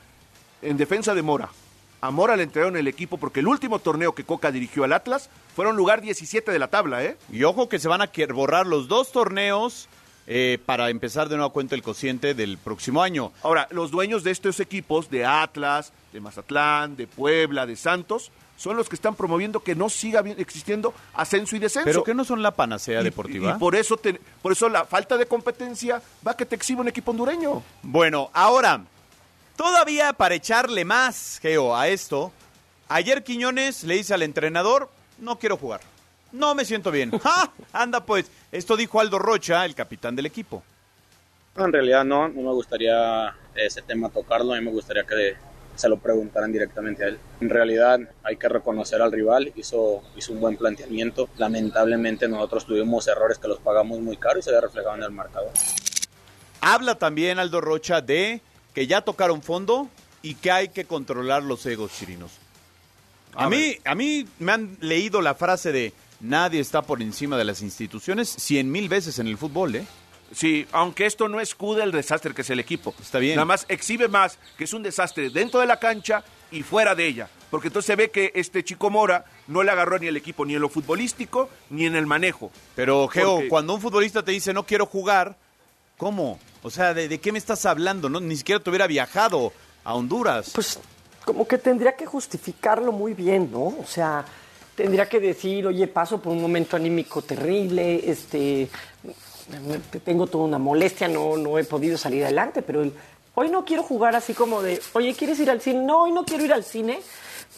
[0.62, 1.48] en defensa de Mora.
[2.02, 5.30] A Mora le entregaron el equipo porque el último torneo que Coca dirigió al Atlas
[5.54, 7.16] fueron lugar 17 de la tabla, ¿eh?
[7.32, 9.88] Y ojo que se van a borrar los dos torneos
[10.26, 13.32] eh, para empezar de nuevo cuenta el cociente del próximo año.
[13.42, 18.76] Ahora, los dueños de estos equipos, de Atlas, de Mazatlán, de Puebla, de Santos, son
[18.76, 21.84] los que están promoviendo que no siga existiendo ascenso y descenso.
[21.84, 23.54] Pero que no son la panacea Y- deportiva.
[23.54, 26.80] Y, por eso te- por eso la falta de competencia va a que te exhiba
[26.80, 27.62] un equipo hondureño.
[27.82, 28.80] Bueno, ahora,
[29.56, 32.32] todavía para echarle más, Geo, a esto,
[32.88, 35.80] ayer Quiñones le dice al entrenador, no quiero jugar,
[36.32, 37.10] no me siento bien.
[37.22, 37.52] ¡Ja!
[37.72, 40.62] Anda pues, esto dijo Aldo Rocha, el capitán del equipo.
[41.56, 45.36] En realidad no, no me gustaría ese tema tocarlo, a mí me gustaría que
[45.74, 47.18] se lo preguntaran directamente a él.
[47.40, 51.28] En realidad hay que reconocer al rival, hizo, hizo un buen planteamiento.
[51.36, 55.10] Lamentablemente nosotros tuvimos errores que los pagamos muy caro y se ve reflejado en el
[55.10, 55.50] marcador.
[56.60, 58.40] Habla también Aldo Rocha de
[58.74, 59.88] que ya tocaron fondo
[60.22, 62.32] y que hay que controlar los egos chirinos.
[63.34, 67.36] A, A mí, a mí me han leído la frase de nadie está por encima
[67.36, 69.86] de las instituciones cien mil veces en el fútbol, ¿eh?
[70.32, 72.92] Sí, aunque esto no escude el desastre que es el equipo.
[73.00, 73.36] Está bien.
[73.36, 77.06] Nada más exhibe más que es un desastre dentro de la cancha y fuera de
[77.06, 77.28] ella.
[77.48, 80.54] Porque entonces se ve que este chico Mora no le agarró ni el equipo ni
[80.56, 82.50] en lo futbolístico ni en el manejo.
[82.74, 85.36] Pero, Geo, Porque- cuando un futbolista te dice no quiero jugar,
[85.96, 86.40] ¿cómo?
[86.64, 88.08] O sea, ¿de, de qué me estás hablando?
[88.08, 89.52] No, ni siquiera te hubiera viajado
[89.84, 90.50] a Honduras.
[90.54, 90.80] Pues
[91.24, 93.62] como que tendría que justificarlo muy bien, ¿no?
[93.66, 94.24] O sea,
[94.76, 98.68] tendría que decir, oye, paso por un momento anímico terrible, este,
[100.04, 102.92] tengo toda una molestia, no, no he podido salir adelante, pero el-
[103.34, 105.82] hoy no quiero jugar así como de, oye, ¿quieres ir al cine?
[105.84, 107.00] No, hoy no quiero ir al cine.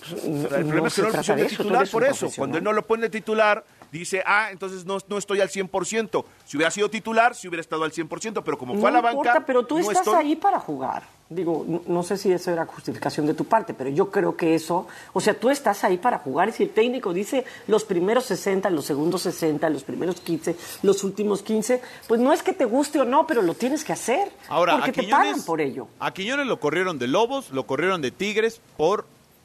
[0.01, 2.31] Pues, no- El problema no es que no lo pusieron de eso, titular por eso.
[2.37, 6.25] Cuando él no lo pone de titular, dice, ah, entonces no, no estoy al 100%.
[6.45, 9.19] Si hubiera sido titular, si hubiera estado al 100%, pero como fue a la banca...
[9.19, 11.03] importa, pero tú no estás estoy- ahí para jugar.
[11.31, 14.55] Digo, no, no sé si eso era justificación de tu parte, pero yo creo que
[14.55, 18.25] eso, o sea, tú estás ahí para jugar y si el técnico dice los primeros
[18.25, 22.65] 60, los segundos 60, los primeros 15, los últimos 15, pues no es que te
[22.65, 24.33] guste o no, pero lo tienes que hacer.
[24.49, 25.89] Ahora, porque a te Quiñones, pagan por ello.
[26.01, 29.05] A Quiñones lo corrieron de Lobos, lo corrieron de Tigres por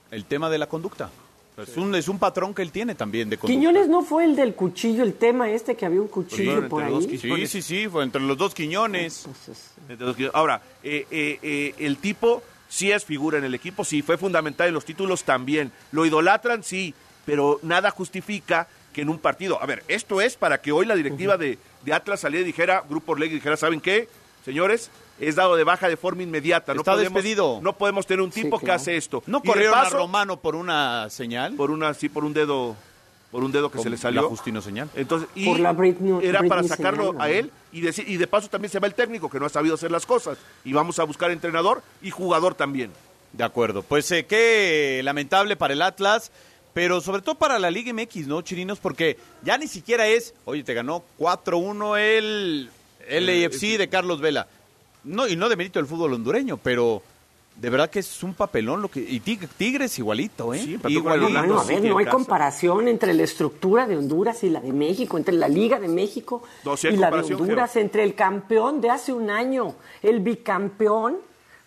[0.10, 1.10] el tema de la conducta.
[1.58, 3.60] Es un, es un patrón que él tiene también de conducta.
[3.60, 6.84] Quiñones no fue el del cuchillo, el tema este que había un cuchillo Fueron por
[6.84, 7.18] ahí.
[7.20, 9.28] Sí, sí, sí, fue entre los dos Quiñones.
[9.88, 14.02] Entre los Ahora, eh, eh, eh, el tipo sí es figura en el equipo, sí,
[14.02, 15.72] fue fundamental en los títulos también.
[15.92, 19.62] Lo idolatran, sí, pero nada justifica que en un partido.
[19.62, 22.84] A ver, esto es para que hoy la directiva de, de Atlas saliera y dijera,
[22.90, 24.08] Grupo Orlegui dijera, ¿saben qué?
[24.44, 24.90] Señores,
[25.20, 26.74] es dado de baja de forma inmediata.
[26.74, 27.60] No Está podemos, despedido.
[27.62, 29.24] No podemos tener un Sí, tipo que hace esto.
[29.28, 31.54] ¿No corrieron paso, a Romano por una señal?
[31.56, 32.76] Por una, sí, por un dedo,
[33.32, 34.22] por un dedo que se le salió.
[34.24, 34.90] La Justino señal.
[34.96, 38.50] Entonces, y Por la Britney- era para sacarlo a él y, decir, y de paso
[38.50, 40.38] también se va el técnico que no ha sabido hacer las cosas.
[40.66, 42.92] Y vamos a buscar entrenador y jugador también.
[43.34, 43.82] De acuerdo.
[43.82, 46.32] Pues eh, qué lamentable para el Atlas,
[46.74, 48.80] pero sobre todo para la Liga MX, ¿no, Chirinos?
[48.80, 52.70] Porque ya ni siquiera es, oye, te ganó 4-1 el
[53.10, 54.48] LAFC de Carlos Vela.
[55.04, 57.02] No, y no de mérito del fútbol hondureño, pero
[57.56, 60.60] de verdad que es un papelón lo que y Tig- Tigres igualito, ¿eh?
[60.60, 61.28] Sí, igualito.
[61.40, 65.18] Bueno, a ver, no hay comparación entre la estructura de Honduras y la de México,
[65.18, 69.14] entre la Liga de México No, y la de Honduras, entre el campeón de hace
[69.14, 71.18] un año, el bicampeón,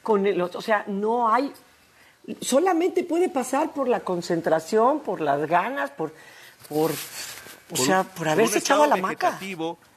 [0.03, 0.59] con el otro.
[0.59, 1.53] O sea, no hay
[2.41, 6.13] solamente puede pasar por la concentración, por las ganas, por,
[6.69, 9.31] por, o sea, por haberse echado a la maca.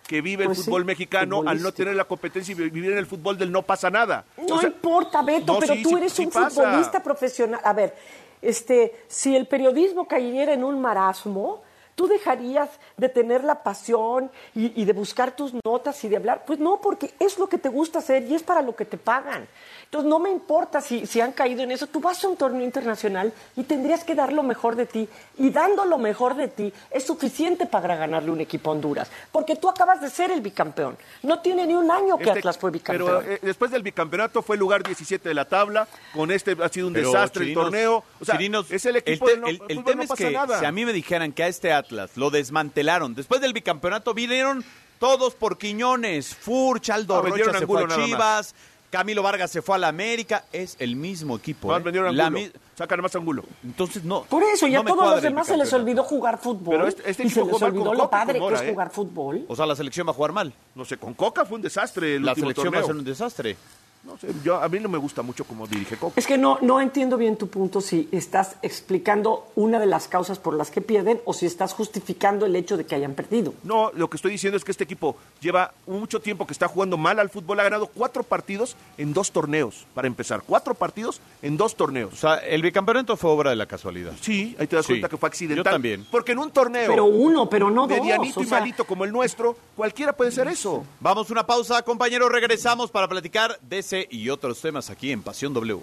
[0.10, 2.98] Que vive el Pues sí, fútbol mexicano al no tener la competencia y vivir en
[2.98, 4.26] el fútbol del no pasa nada.
[4.38, 7.62] No O sea, importa, Beto, no, pero sí, tú eres sí un futbolista profesional.
[7.64, 7.96] A ver,
[8.42, 11.62] este, si el periodismo cayera en un marasmo,
[11.94, 16.44] ¿tú dejarías de tener la pasión y, y de buscar tus notas y de hablar?
[16.44, 18.98] Pues no, porque es lo que te gusta hacer y es para lo que te
[18.98, 19.48] pagan.
[19.90, 21.88] Entonces no me importa si, si han caído en eso.
[21.88, 25.10] Tú vas a un torneo internacional y tendrías que dar lo mejor de ti.
[25.40, 29.10] Y dando lo mejor de ti es suficiente para ganarle un equipo a Honduras.
[29.32, 30.96] Porque tú acabas de ser el bicampeón.
[31.24, 33.24] No tiene ni un año que Este- Atlas fue bicampeón.
[33.24, 35.88] Pero eh, después del bicampeonato fue el lugar 17 de la tabla.
[36.14, 38.04] Con este ha sido un Pero, desastre el torneo.
[38.22, 40.20] O sea, Chirinos, es el equipo te- no- el- el el fútbol tema no es
[40.20, 40.60] que nada.
[40.60, 44.64] si a mí me dijeran que a este Atlas lo desmantelaron, después del bicampeonato vinieron
[45.00, 47.88] todos por Quiñones, Furch, Aldo Rocha vendieron se fue a.
[47.88, 48.54] Chivas,
[48.90, 51.68] Camilo Vargas se fue a la América, es el mismo equipo.
[51.68, 51.84] Más ¿eh?
[52.14, 52.46] La Angulo.
[52.46, 53.44] mi- Sacan más Angulo.
[53.64, 54.24] Entonces no.
[54.24, 56.76] Por eso, y a no me todos los demás se les olvidó jugar fútbol.
[56.76, 58.70] Pero este- este y se equipo les mal olvidó lo padre que es ¿eh?
[58.72, 59.46] jugar fútbol.
[59.48, 60.54] O sea, la selección va a jugar mal.
[60.76, 62.84] No sé, con Coca fue un desastre el La último selección va torneo.
[62.84, 63.58] a ser un desastre.
[64.04, 66.14] No sé, yo, a mí no me gusta mucho cómo dirige Coca.
[66.18, 70.40] Es que no, no entiendo bien tu punto si estás explicando una de las causas
[70.40, 73.54] por las que pierden o si estás justificando el hecho de que hayan perdido.
[73.64, 76.98] No, lo que estoy diciendo es que este equipo lleva mucho tiempo que está jugando
[76.98, 77.60] mal al fútbol.
[77.60, 80.44] Ha ganado cuatro partidos en dos torneos, para empezar.
[80.46, 82.14] Cuatro partidos en dos torneos.
[82.14, 84.14] O sea, el bicampeonato fue obra de la casualidad.
[84.22, 85.64] Sí, ahí te das Sí, cuenta que fue accidental.
[85.66, 86.08] yo también.
[86.10, 88.00] Porque en un torneo Pero uno, pero no dos.
[88.00, 90.84] medianito o y malito como el nuestro, cualquiera puede ser eso.
[91.00, 92.32] Vamos a una pausa, compañeros.
[92.32, 95.80] Regresamos para platicar de y otros temas aquí en Pasión W.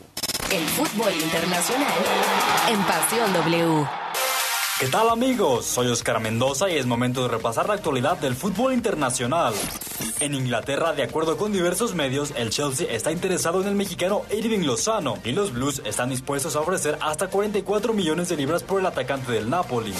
[0.52, 1.92] El fútbol internacional
[2.68, 4.05] en Pasión W.
[4.78, 5.64] ¿Qué tal amigos?
[5.64, 9.54] Soy Oscar Mendoza y es momento de repasar la actualidad del fútbol internacional.
[10.20, 14.66] En Inglaterra, de acuerdo con diversos medios, el Chelsea está interesado en el mexicano Irving
[14.66, 18.84] Lozano y los Blues están dispuestos a ofrecer hasta 44 millones de libras por el
[18.84, 19.94] atacante del Napoli.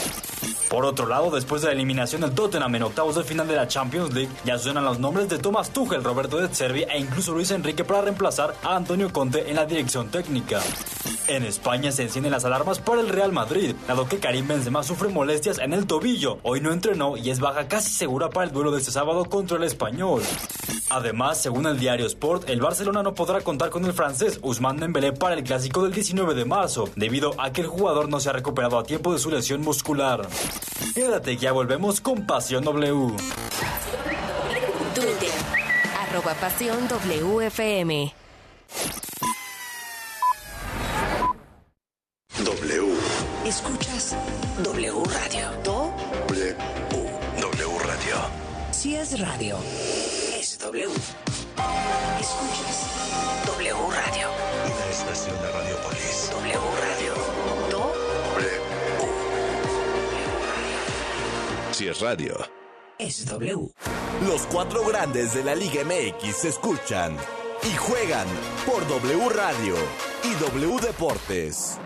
[0.68, 3.68] Por otro lado, después de la eliminación del Tottenham en octavos de final de la
[3.68, 7.50] Champions League, ya suenan los nombres de Thomas Tuchel, Roberto de Zerbi e incluso Luis
[7.50, 10.60] Enrique para reemplazar a Antonio Conte en la dirección técnica.
[11.28, 15.09] En España se encienden las alarmas para el Real Madrid, dado que Karim Benzema sufre
[15.09, 16.38] molestias en el tobillo.
[16.42, 19.57] Hoy no entrenó y es baja casi segura para el duelo de este sábado contra
[19.57, 20.22] el Español.
[20.90, 25.12] Además, según el diario Sport, el Barcelona no podrá contar con el francés Ousmane Dembélé
[25.12, 28.33] para el clásico del 19 de marzo, debido a que el jugador no se ha
[28.33, 30.29] recuperado a tiempo de su lesión muscular.
[30.94, 33.16] Quédate que ya volvemos con Pasión W.
[34.94, 35.31] Twitter,
[36.00, 38.12] arroba Pasión WFM.
[42.44, 43.15] W.
[43.46, 44.16] Escuchas
[44.64, 45.50] W Radio.
[45.62, 45.92] Do,
[46.28, 46.56] W.
[47.40, 48.16] W Radio.
[48.72, 49.56] si es radio,
[50.37, 50.88] es W.
[52.20, 52.87] Escuchas
[53.46, 54.28] W Radio.
[54.64, 56.30] Una estación de Radiopolis.
[56.32, 57.14] W Radio.
[57.70, 57.92] Do,
[58.35, 58.50] W.
[61.70, 62.37] Si es radio.
[62.98, 63.70] es W.
[64.26, 67.16] Los cuatro grandes de la Liga MX se escuchan
[67.62, 68.26] y juegan
[68.66, 69.76] por W Radio
[70.24, 71.78] y W Deportes.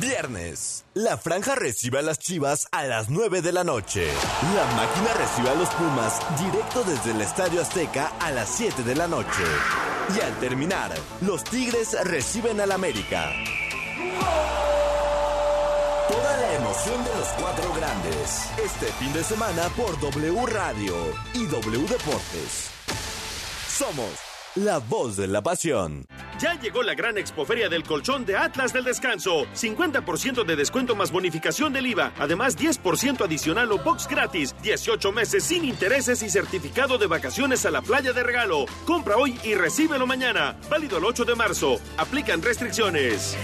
[0.00, 4.06] Viernes, la franja recibe a las Chivas a las 9 de la noche.
[4.54, 8.94] La máquina recibe a los Pumas directo desde el Estadio Azteca a las 7 de
[8.94, 9.42] la noche.
[10.16, 13.30] Y al terminar, los Tigres reciben al América.
[16.08, 18.50] Toda la emoción de los cuatro grandes.
[18.64, 20.94] Este fin de semana por W Radio
[21.34, 22.70] y W Deportes.
[23.68, 24.10] Somos
[24.56, 26.06] la voz de la pasión.
[26.38, 29.46] Ya llegó la gran expoferia del colchón de Atlas del Descanso.
[29.54, 32.12] 50% de descuento más bonificación del IVA.
[32.18, 34.54] Además, 10% adicional o box gratis.
[34.62, 38.66] 18 meses sin intereses y certificado de vacaciones a la playa de regalo.
[38.84, 40.56] Compra hoy y recíbelo mañana.
[40.68, 41.80] Válido el 8 de marzo.
[41.96, 43.36] Aplican restricciones.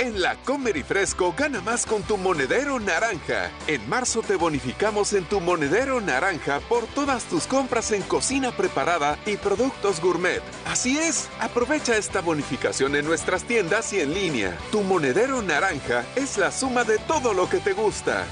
[0.00, 3.50] En la Comer y Fresco gana más con tu monedero naranja.
[3.66, 9.18] En marzo te bonificamos en tu monedero naranja por todas tus compras en cocina preparada
[9.26, 10.40] y productos gourmet.
[10.64, 14.56] Así es, aprovecha esta bonificación en nuestras tiendas y en línea.
[14.72, 18.24] Tu monedero naranja es la suma de todo lo que te gusta.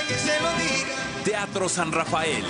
[0.08, 1.24] Disculpe que se lo diga.
[1.24, 2.44] Teatro San Rafael.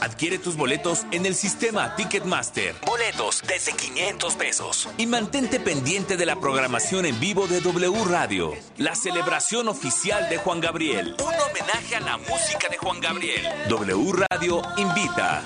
[0.00, 2.74] Adquiere tus boletos en el sistema Ticketmaster.
[2.86, 4.88] Boletos desde 500 pesos.
[4.98, 8.54] Y mantente pendiente de la programación en vivo de W Radio.
[8.78, 11.16] La celebración oficial de Juan Gabriel.
[11.18, 13.46] Un homenaje a la música de Juan Gabriel.
[13.68, 15.42] W Radio invita.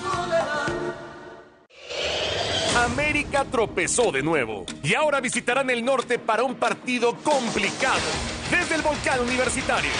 [2.77, 8.01] América tropezó de nuevo y ahora visitarán el norte para un partido complicado.
[8.51, 9.91] Desde el volcán universitario.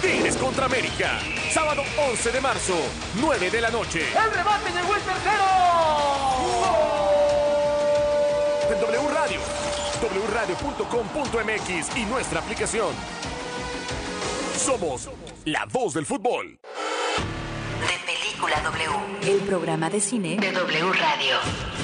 [0.00, 1.18] Tigres contra América.
[1.50, 2.74] Sábado 11 de marzo,
[3.20, 4.00] 9 de la noche.
[4.00, 5.44] ¡El remate llegó el tercero!
[8.70, 9.40] En W Radio,
[10.30, 12.94] wradio.com.mx y nuestra aplicación.
[14.56, 15.08] Somos
[15.44, 16.60] la voz del fútbol.
[17.80, 21.79] De Película W, el programa de cine de W Radio.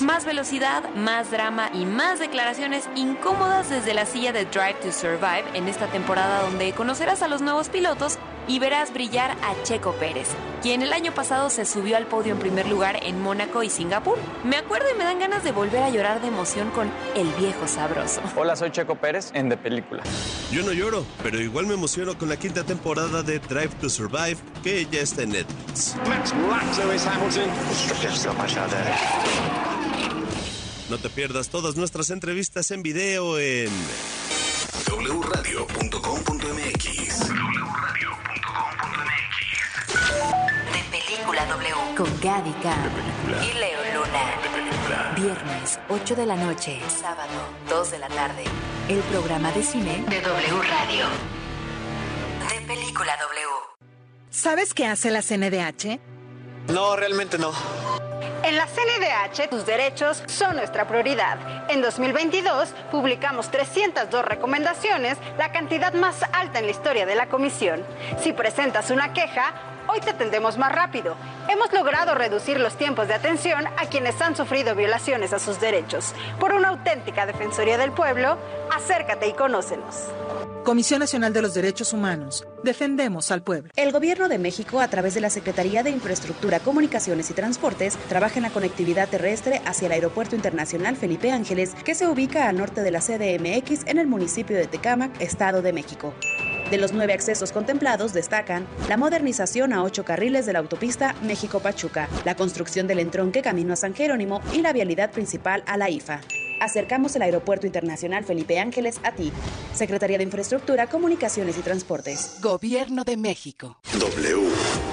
[0.00, 5.44] Más velocidad, más drama y más declaraciones incómodas desde la silla de Drive to Survive
[5.54, 8.18] en esta temporada donde conocerás a los nuevos pilotos
[8.48, 10.28] y verás brillar a Checo Pérez,
[10.62, 14.18] quien el año pasado se subió al podio en primer lugar en Mónaco y Singapur.
[14.44, 17.66] Me acuerdo y me dan ganas de volver a llorar de emoción con El viejo
[17.66, 18.20] sabroso.
[18.36, 20.02] Hola, soy Checo Pérez en De Película.
[20.50, 24.36] Yo no lloro, pero igual me emociono con la quinta temporada de Drive to Survive,
[24.62, 25.96] que ya está en Netflix.
[26.08, 26.32] Max
[26.78, 27.50] Lewis Hamilton.
[30.90, 33.70] No te pierdas todas nuestras entrevistas en video en
[35.32, 37.11] wradio.com.mx.
[40.72, 42.74] De Película W con Gadica
[43.42, 45.14] y Leo Luna.
[45.16, 46.80] Viernes, 8 de la noche.
[46.88, 47.30] Sábado,
[47.68, 48.44] 2 de la tarde.
[48.88, 51.06] El programa de cine de W Radio.
[52.48, 53.46] De Película W.
[54.30, 56.00] ¿Sabes qué hace la CNDH?
[56.68, 57.52] No, realmente no.
[58.44, 61.38] En la CNDH, tus derechos son nuestra prioridad.
[61.70, 67.86] En 2022, publicamos 302 recomendaciones, la cantidad más alta en la historia de la comisión.
[68.20, 69.54] Si presentas una queja,
[69.92, 71.16] hoy te atendemos más rápido.
[71.48, 76.14] Hemos logrado reducir los tiempos de atención a quienes han sufrido violaciones a sus derechos.
[76.40, 78.38] Por una auténtica Defensoría del Pueblo,
[78.74, 80.08] acércate y conócenos.
[80.64, 82.46] Comisión Nacional de los Derechos Humanos.
[82.62, 83.70] Defendemos al pueblo.
[83.74, 88.36] El Gobierno de México, a través de la Secretaría de Infraestructura, Comunicaciones y Transportes, trabaja
[88.36, 92.82] en la conectividad terrestre hacia el Aeropuerto Internacional Felipe Ángeles, que se ubica al norte
[92.82, 96.14] de la CDMX en el municipio de Tecámac, Estado de México.
[96.72, 102.08] De los nueve accesos contemplados destacan la modernización a ocho carriles de la autopista México-Pachuca,
[102.24, 106.22] la construcción del entronque camino a San Jerónimo y la vialidad principal a la IFA.
[106.62, 109.30] Acercamos el Aeropuerto Internacional Felipe Ángeles a ti.
[109.74, 112.38] Secretaría de Infraestructura, Comunicaciones y Transportes.
[112.40, 113.76] Gobierno de México.
[113.98, 114.48] W.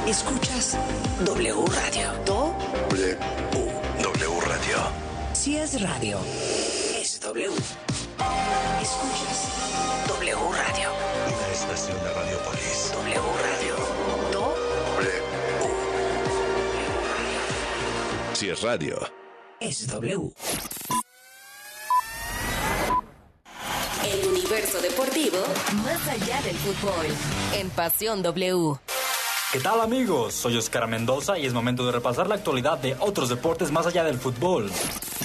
[0.06, 0.78] Escuchas
[1.24, 2.12] W Radio.
[2.26, 2.56] Do.
[2.90, 3.18] W.
[4.04, 4.78] W Radio.
[5.32, 6.20] Si es radio,
[7.00, 7.48] es W.
[8.82, 9.48] Escuchas
[10.10, 10.59] W Radio.
[11.80, 12.92] Estación de Radiopolis.
[12.92, 13.76] W Radio.
[14.34, 15.10] W.
[18.34, 19.00] Si es radio.
[19.62, 20.34] Es W.
[24.04, 25.38] El universo deportivo
[25.86, 27.06] más allá del fútbol.
[27.54, 28.78] En Pasión W.
[29.52, 30.36] ¿Qué tal amigos?
[30.36, 34.04] Soy Oscar Mendoza y es momento de repasar la actualidad de otros deportes más allá
[34.04, 34.70] del fútbol.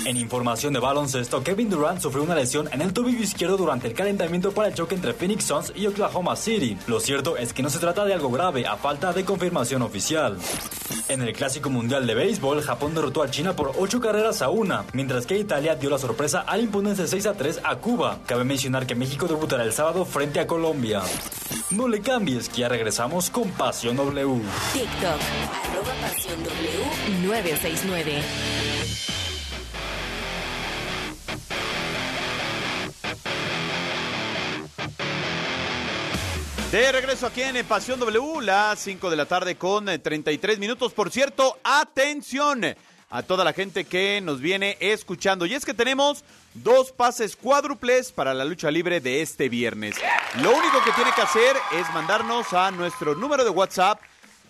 [0.07, 3.93] En información de baloncesto, Kevin Durant sufrió una lesión en el tobillo izquierdo durante el
[3.93, 6.79] calentamiento para el choque entre Phoenix Suns y Oklahoma City.
[6.87, 10.39] Lo cierto es que no se trata de algo grave a falta de confirmación oficial.
[11.09, 14.87] En el Clásico Mundial de Béisbol, Japón derrotó a China por 8 carreras a 1,
[14.95, 18.21] mientras que Italia dio la sorpresa al imponerse 6 a 3 a Cuba.
[18.27, 21.03] Cabe mencionar que México debutará el sábado frente a Colombia.
[21.71, 24.41] No le cambies, que ya regresamos con Pasión W.
[24.73, 25.21] TikTok,
[25.71, 28.23] arroba Pasión W 969.
[36.71, 40.93] De regreso aquí en Pasión W, las 5 de la tarde con eh, 33 minutos.
[40.93, 42.63] Por cierto, atención
[43.15, 45.47] a toda la gente que nos viene escuchando.
[45.47, 49.95] Y es que tenemos dos pases cuádruples para la lucha libre de este viernes.
[50.43, 54.01] Lo único que tiene que hacer es mandarnos a nuestro número de WhatsApp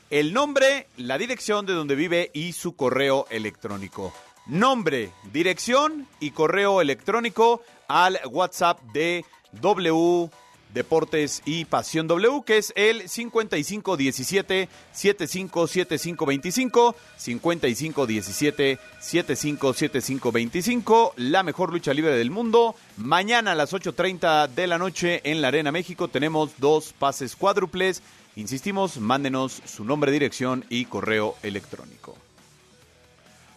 [0.09, 4.15] el nombre, la dirección de donde vive y su correo electrónico.
[4.47, 9.27] Nombre, dirección y correo electrónico al WhatsApp de
[9.61, 10.31] W
[10.75, 22.17] Deportes y Pasión W, que es el 5517 757525 5517 757525 la mejor lucha libre
[22.17, 22.75] del mundo.
[22.97, 28.03] Mañana a las 8.30 de la noche en la Arena México tenemos dos pases cuádruples.
[28.35, 32.17] Insistimos, mándenos su nombre, dirección y correo electrónico.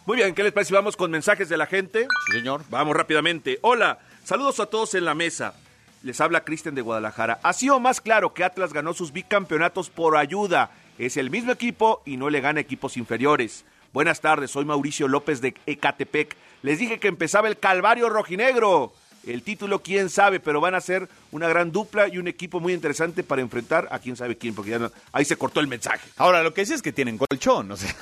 [0.06, 0.72] Muy bien, ¿qué les parece?
[0.72, 2.06] Vamos con mensajes de la gente.
[2.26, 2.62] Sí, señor.
[2.70, 3.58] Vamos rápidamente.
[3.62, 5.54] Hola, saludos a todos en la mesa.
[6.02, 7.40] Les habla Cristian de Guadalajara.
[7.42, 10.70] Ha sido más claro que Atlas ganó sus bicampeonatos por ayuda.
[10.98, 13.64] Es el mismo equipo y no le gana equipos inferiores.
[13.92, 16.36] Buenas tardes, soy Mauricio López de Ecatepec.
[16.62, 18.92] Les dije que empezaba el Calvario Rojinegro.
[19.26, 22.72] El título, quién sabe, pero van a ser una gran dupla y un equipo muy
[22.72, 26.08] interesante para enfrentar a quién sabe quién, porque ya no- ahí se cortó el mensaje.
[26.16, 27.94] Ahora, lo que sí es que tienen colchón, o sea.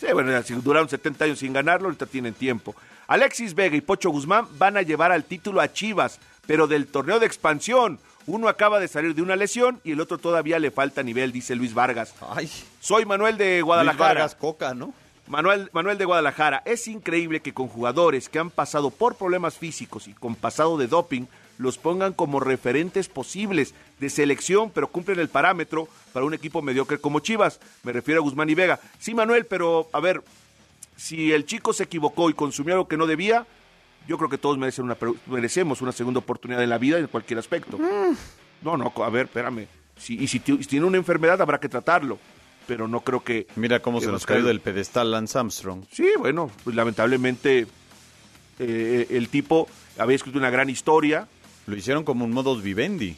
[0.00, 2.74] Sí, bueno, si duraron 70 años sin ganarlo, ahorita tienen tiempo.
[3.06, 7.18] Alexis Vega y Pocho Guzmán van a llevar al título a Chivas, pero del torneo
[7.18, 7.98] de expansión.
[8.26, 11.54] Uno acaba de salir de una lesión y el otro todavía le falta nivel, dice
[11.54, 12.14] Luis Vargas.
[12.28, 14.20] Ay, Soy Manuel de Luis Guadalajara.
[14.20, 14.92] Vargas Coca, ¿no?
[15.28, 20.06] Manuel, Manuel de Guadalajara, es increíble que con jugadores que han pasado por problemas físicos
[20.06, 21.26] y con pasado de doping,
[21.58, 26.98] los pongan como referentes posibles de selección, pero cumplen el parámetro para un equipo mediocre
[26.98, 27.60] como Chivas.
[27.82, 28.78] Me refiero a Guzmán y Vega.
[28.98, 30.22] Sí, Manuel, pero a ver,
[30.96, 33.46] si el chico se equivocó y consumió algo que no debía,
[34.06, 34.96] yo creo que todos merecen una,
[35.26, 37.78] merecemos una segunda oportunidad en la vida en cualquier aspecto.
[38.62, 39.66] No, no, a ver, espérame.
[39.96, 42.18] Si, y si, ti- si tiene una enfermedad habrá que tratarlo,
[42.66, 43.46] pero no creo que...
[43.56, 45.84] Mira cómo que se nos cayó del pedestal Lance Armstrong.
[45.90, 47.66] Sí, bueno, pues lamentablemente
[48.58, 51.28] eh, el tipo había escrito una gran historia.
[51.66, 53.16] Lo hicieron como un modus vivendi.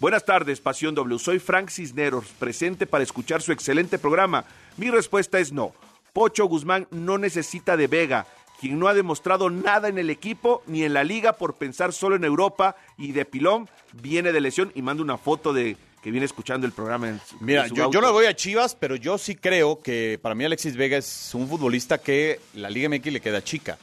[0.00, 1.18] Buenas tardes, Pasión W.
[1.18, 4.44] Soy Frank Cisneros, presente para escuchar su excelente programa.
[4.76, 5.72] Mi respuesta es no.
[6.12, 8.26] Pocho Guzmán no necesita de Vega,
[8.60, 12.16] quien no ha demostrado nada en el equipo ni en la liga por pensar solo
[12.16, 16.26] en Europa y de pilón viene de lesión y manda una foto de que viene
[16.26, 17.08] escuchando el programa.
[17.08, 17.94] En su- Mira, en su yo, auto.
[17.94, 21.30] yo no voy a Chivas, pero yo sí creo que para mí Alexis Vega es
[21.34, 23.78] un futbolista que la Liga MX le queda chica.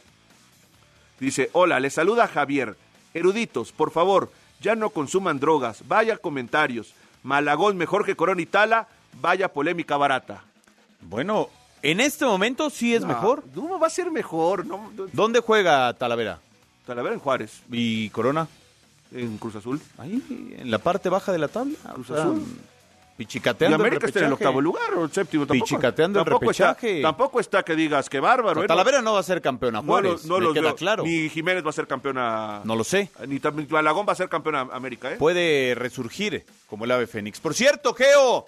[1.20, 2.76] Dice, hola, le saluda Javier.
[3.14, 5.88] Eruditos, por favor, ya no consuman drogas.
[5.88, 6.94] Vaya comentarios.
[7.24, 8.88] Malagón mejor que Corona y Tala.
[9.22, 10.44] Vaya polémica barata.
[11.02, 11.50] Bueno,
[11.92, 13.44] en este momento sí es No, mejor.
[13.54, 14.66] ¿Cómo va a ser mejor?
[14.66, 16.40] No, no- ¿Dónde juega Talavera?
[16.86, 18.48] Talavera en Juárez, ¿Y Corona?
[19.14, 19.80] en Cruz Azul.
[19.98, 20.22] Ahí,
[20.60, 21.76] en la parte baja de la tabla.
[21.94, 22.42] Cruz O sea, Azul.
[23.18, 25.46] Y Pichicateando América está en el octavo lugar o el séptimo.
[25.48, 27.02] Tampoco, Pichicateando el tampoco está, repechaje.
[27.02, 28.52] tampoco está que digas que bárbaro.
[28.52, 28.68] O sea, ¿eh?
[28.68, 30.76] Talavera no va a ser campeón a No, Juárez, lo- no me queda veo.
[30.76, 31.04] claro.
[31.06, 32.60] Ni Jiménez va a ser campeón a...
[32.66, 33.10] No lo sé.
[33.26, 35.16] Ni también Malagón va a ser campeón a América, ¿eh?
[35.16, 37.40] Puede resurgir como el ave fénix.
[37.40, 38.48] Por cierto, Geo,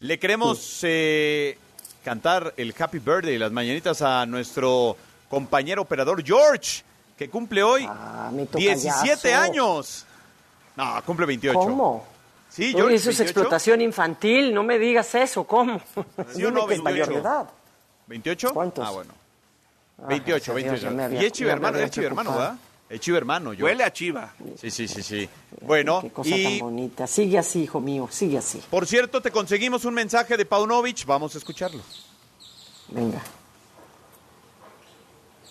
[0.00, 1.56] le queremos eh,
[2.04, 4.96] cantar el Happy Birthday, las mañanitas a nuestro
[5.28, 6.82] compañero operador George,
[7.18, 9.42] que cumple hoy Ah, mi 17 tocayazo.
[9.42, 10.06] años.
[10.76, 11.58] No, cumple 28.
[11.58, 12.06] ¿Cómo?
[12.50, 13.40] Sí, Uy, George, eso es 28.
[13.40, 15.80] explotación infantil, no me digas eso, ¿cómo?
[16.34, 17.18] ¿Sí o no, Dime que es mayor de 28?
[17.20, 17.48] edad.
[18.08, 18.52] ¿28?
[18.52, 18.86] ¿Cuántos?
[18.86, 19.12] Ah, bueno.
[19.98, 20.82] Ah, 28, gracias a Dios, 28.
[20.84, 22.36] ya me había- y es me hermano, es.
[22.36, 22.54] ¿verdad?
[22.88, 23.64] Es chivo hermano, George.
[23.64, 24.34] Huele a chiva.
[24.60, 25.28] Sí, sí, sí, sí.
[25.62, 27.06] Bueno, Qué cosa tan y bonita.
[27.06, 28.60] Sigue así, hijo mío, sigue así.
[28.70, 31.82] por cierto, te conseguimos un mensaje de Paunovic, vamos a escucharlo.
[32.88, 33.22] Venga.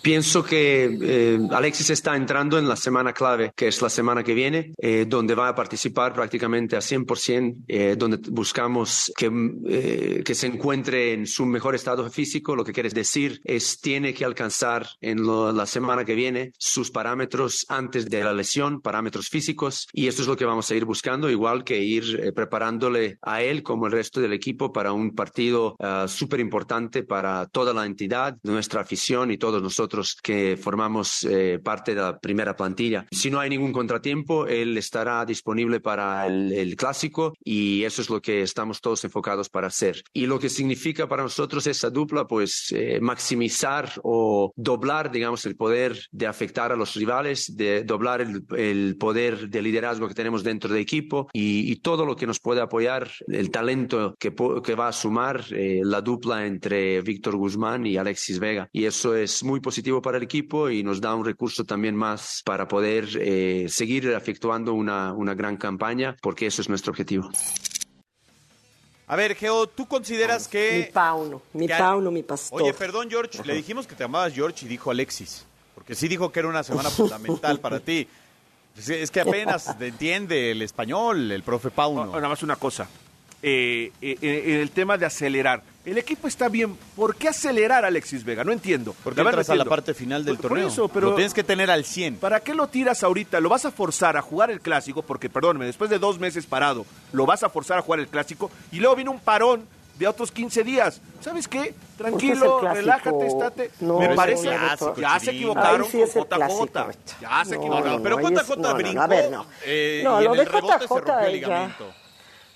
[0.04, 4.34] Pienso que eh, Alexis está entrando en la semana clave, que es la semana que
[4.34, 9.30] viene, eh, donde va a participar prácticamente a 100%, eh, donde buscamos que,
[9.66, 12.54] eh, que se encuentre en su mejor estado físico.
[12.54, 16.90] Lo que quieres decir es tiene que alcanzar en lo- la semana que viene sus
[16.90, 20.84] parámetros antes de la lesión, parámetros físicos, y esto es lo que vamos a ir
[20.84, 25.14] buscando, igual que ir eh, preparándole a él como el resto del equipo para un
[25.14, 25.76] partido
[26.08, 31.94] súper importante para toda la entidad, nuestra afición y todos nosotros que formamos eh, parte
[31.94, 33.06] de la primera plantilla.
[33.10, 38.10] Si no hay ningún contratiempo, él estará disponible para el, el clásico y eso es
[38.10, 40.02] lo que estamos todos enfocados para hacer.
[40.12, 45.56] Y lo que significa para nosotros esa dupla, pues eh, maximizar o doblar, digamos, el
[45.56, 50.42] poder de afectar a los rivales, de doblar el, el poder de liderazgo que tenemos
[50.42, 54.34] dentro del equipo y, y todo lo que nos puede apoyar, el talento que,
[54.64, 58.68] que va a sumar eh, la dupla entre Víctor Guzmán y Alexis Vega.
[58.72, 62.42] Y eso es muy positivo para el equipo y nos da un recurso también más
[62.44, 67.30] para poder eh, seguir efectuando una, una gran campaña, porque eso es nuestro objetivo.
[69.06, 70.84] A ver, Geo, ¿tú consideras que...
[70.86, 72.62] Mi Pauno, mi que- Pauno, mi pastor.
[72.62, 75.44] Oye, perdón, George, le dijimos que te llamabas George y dijo Alexis.
[75.74, 78.08] Porque sí dijo que era una semana fundamental para ti.
[78.76, 82.06] Es- que apenas entiende el español el profe Pauno.
[82.06, 82.88] Nada más una cosa.
[83.42, 85.62] Eh, eh, eh, en el tema de acelerar.
[85.84, 86.78] El equipo está bien.
[86.96, 88.42] ¿Por qué acelerar a Alexis Vega?
[88.42, 88.94] No entiendo.
[89.04, 89.70] Porque La entras no a la entiendo.
[89.70, 90.68] parte final del Por- por torneo.
[90.68, 92.16] eso, pero- Lo tienes que tener al 100.
[92.16, 93.38] ¿Para qué lo tiras ahorita?
[93.40, 95.02] ¿Lo vas a forzar a jugar el clásico?
[95.02, 98.50] Porque, perdónme, después de dos meses parado, lo vas a forzar a jugar el clásico
[98.72, 99.66] y luego viene un parón
[99.98, 101.02] de otros 15 días.
[101.20, 101.58] ¿Sabes qué?
[101.58, 103.70] Porque es Tranquilo, relájate, estate.
[103.80, 106.26] No, Me no, parece no, ya, ya se equivocaron sí con JJ.
[106.36, 106.68] clásico.
[107.20, 107.92] Ya se equivocaron.
[107.96, 109.00] no, pero JJ brincó.
[109.02, 109.46] a ver, no.
[109.66, 111.28] eh, No, y lo en de el rebote se JJ rompió el ya.
[111.46, 111.92] ligamento.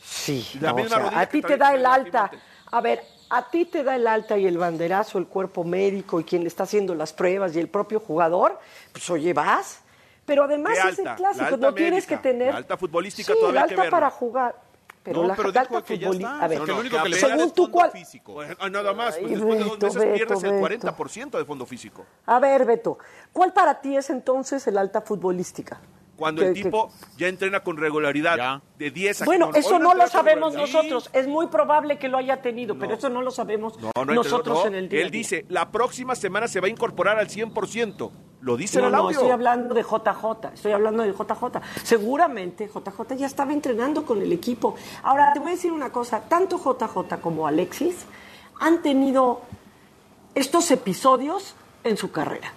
[0.03, 2.31] Sí, La no, misma o sea, rodilla a ti te da el alta,
[2.71, 6.25] A ver, a ti te da el alta y el banderazo, el cuerpo médico y
[6.25, 8.59] quien le está haciendo las pruebas y el propio jugador,
[8.93, 9.81] pues oye, vas.
[10.25, 12.53] Pero además ¿Qué es el clásico, no tienes que tener.
[12.53, 14.55] la alta futbolística sí, todavía la hay que alta para jugar.
[15.03, 16.41] Pero No, la pero alta futbolística.
[16.41, 17.91] A ver, No, no, lo único que le según tú, ¿cuál?
[17.93, 18.41] físico.
[18.59, 20.87] Ah, Nada más, pues Ay, después de dos Beto, meses pierdes Beto, el Beto.
[20.97, 22.05] 40% de fondo físico.
[22.27, 22.99] A ver, Beto,
[23.33, 25.81] ¿cuál para ti es entonces el alta futbolística?
[26.19, 30.53] Cuando el tipo ya entrena con regularidad, de 10 a Bueno, eso no lo sabemos
[30.53, 31.09] nosotros.
[31.13, 34.59] Es muy probable que lo haya tenido, pero eso no lo sabemos No, no, nosotros
[34.63, 34.67] no.
[34.67, 35.01] en el día.
[35.03, 35.19] Él día.
[35.21, 38.11] dice, la próxima semana se va a incorporar al 100%.
[38.41, 39.17] Lo dice No, en el no, audio.
[39.19, 41.61] estoy hablando de JJ, estoy hablando de JJ.
[41.85, 44.75] Seguramente JJ ya estaba entrenando con el equipo.
[45.05, 48.07] Ahora, te voy a decir una cosa, tanto JJ como Alexis
[48.61, 49.43] han tenido
[50.35, 51.55] estos episodios
[51.85, 52.53] en su carrera.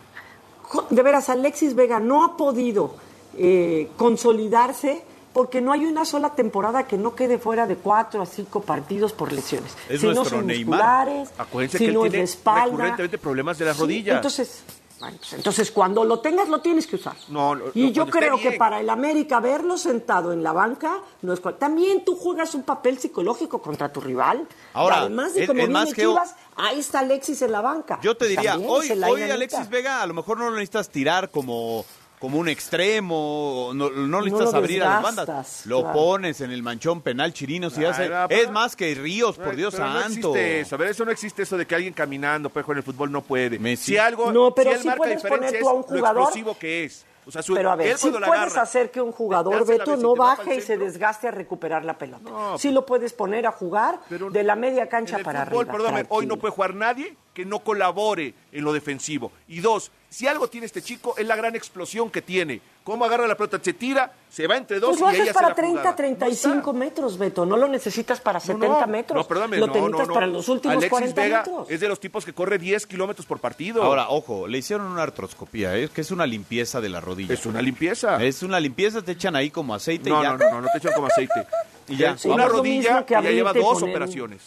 [0.89, 2.95] De veras, Alexis Vega no ha podido
[3.37, 5.03] eh, consolidarse
[5.33, 9.13] porque no hay una sola temporada que no quede fuera de cuatro a cinco partidos
[9.13, 9.71] por lesiones.
[9.87, 10.77] Es si no son Neymar.
[10.79, 12.65] musculares, Acuérdense si que él no es de espalda.
[12.65, 14.15] recurrentemente problemas de las Sí, rodillas.
[14.17, 14.63] Entonces,
[14.99, 17.15] bueno, pues entonces cuando lo tengas lo tienes que usar.
[17.29, 21.39] No, Y yo creo que para el América verlo sentado en la banca no es
[21.39, 24.45] cual- También tú juegas un papel psicológico contra tu rival.
[24.73, 27.61] Ahora, Y además de es- como es más, Geo- Chivas, ahí está Alexis en la
[27.61, 27.99] banca.
[28.03, 29.21] Yo te diría, también hoy, hoy.
[29.23, 31.83] Alexis Vega a lo mejor no lo necesitas tirar como,
[32.21, 35.61] como un extremo, no, no lo necesitas lo abrir a las bandas.
[35.65, 35.93] Lo claro.
[35.97, 38.09] pones en el manchón penal chirinos y Ah, hace...
[38.41, 40.07] Es más que Ríos, por Dios Pero no santo.
[40.35, 42.79] existe eso, a ver, eso no existe eso de que alguien caminando puede jugar en
[42.79, 43.75] el fútbol, no puede.
[43.75, 45.83] Si algo, No, pero si él sí marca puedes diferencia poner tú a es un
[45.83, 47.05] jugador- lo explosivo que es.
[47.25, 49.95] O sea, su- Pero a ver, sí la puedes agarra, hacer que un jugador, Beto,
[49.95, 52.29] no baje y se desgaste a recuperar la pelota.
[52.29, 55.85] No, sí lo puedes poner a jugar de la media cancha En el para fútbol,
[55.85, 56.07] arriba.
[56.09, 59.31] hoy no puede jugar nadie que no colabore en lo defensivo.
[59.47, 62.61] Y dos, si algo tiene este chico es la gran explosión que tiene.
[62.91, 65.33] Cómo agarra la pelota, se tira, se va entre dos Pues lo y haces ella
[65.33, 65.95] para se la 30, jugada.
[65.95, 67.45] 35 metros, Beto.
[67.45, 69.15] No lo necesitas para 70 metros.
[69.15, 70.13] No, perdóname, lo no, necesitas no, no.
[70.13, 71.71] para los últimos Alexis 40 Vega metros.
[71.71, 73.81] es de los tipos que corre 10 kilómetros por partido.
[73.81, 75.87] Ahora, ojo, le hicieron una artroscopía, ¿eh?
[75.87, 77.33] que es una limpieza de la rodilla.
[77.33, 78.21] Es una limpieza.
[78.21, 80.31] Es una limpieza, te echan ahí como aceite no, y ya.
[80.33, 81.47] no, no, no, no te echan como aceite.
[81.87, 82.17] Y ya.
[82.17, 84.41] Sí, una rodilla que ya lleva dos operaciones.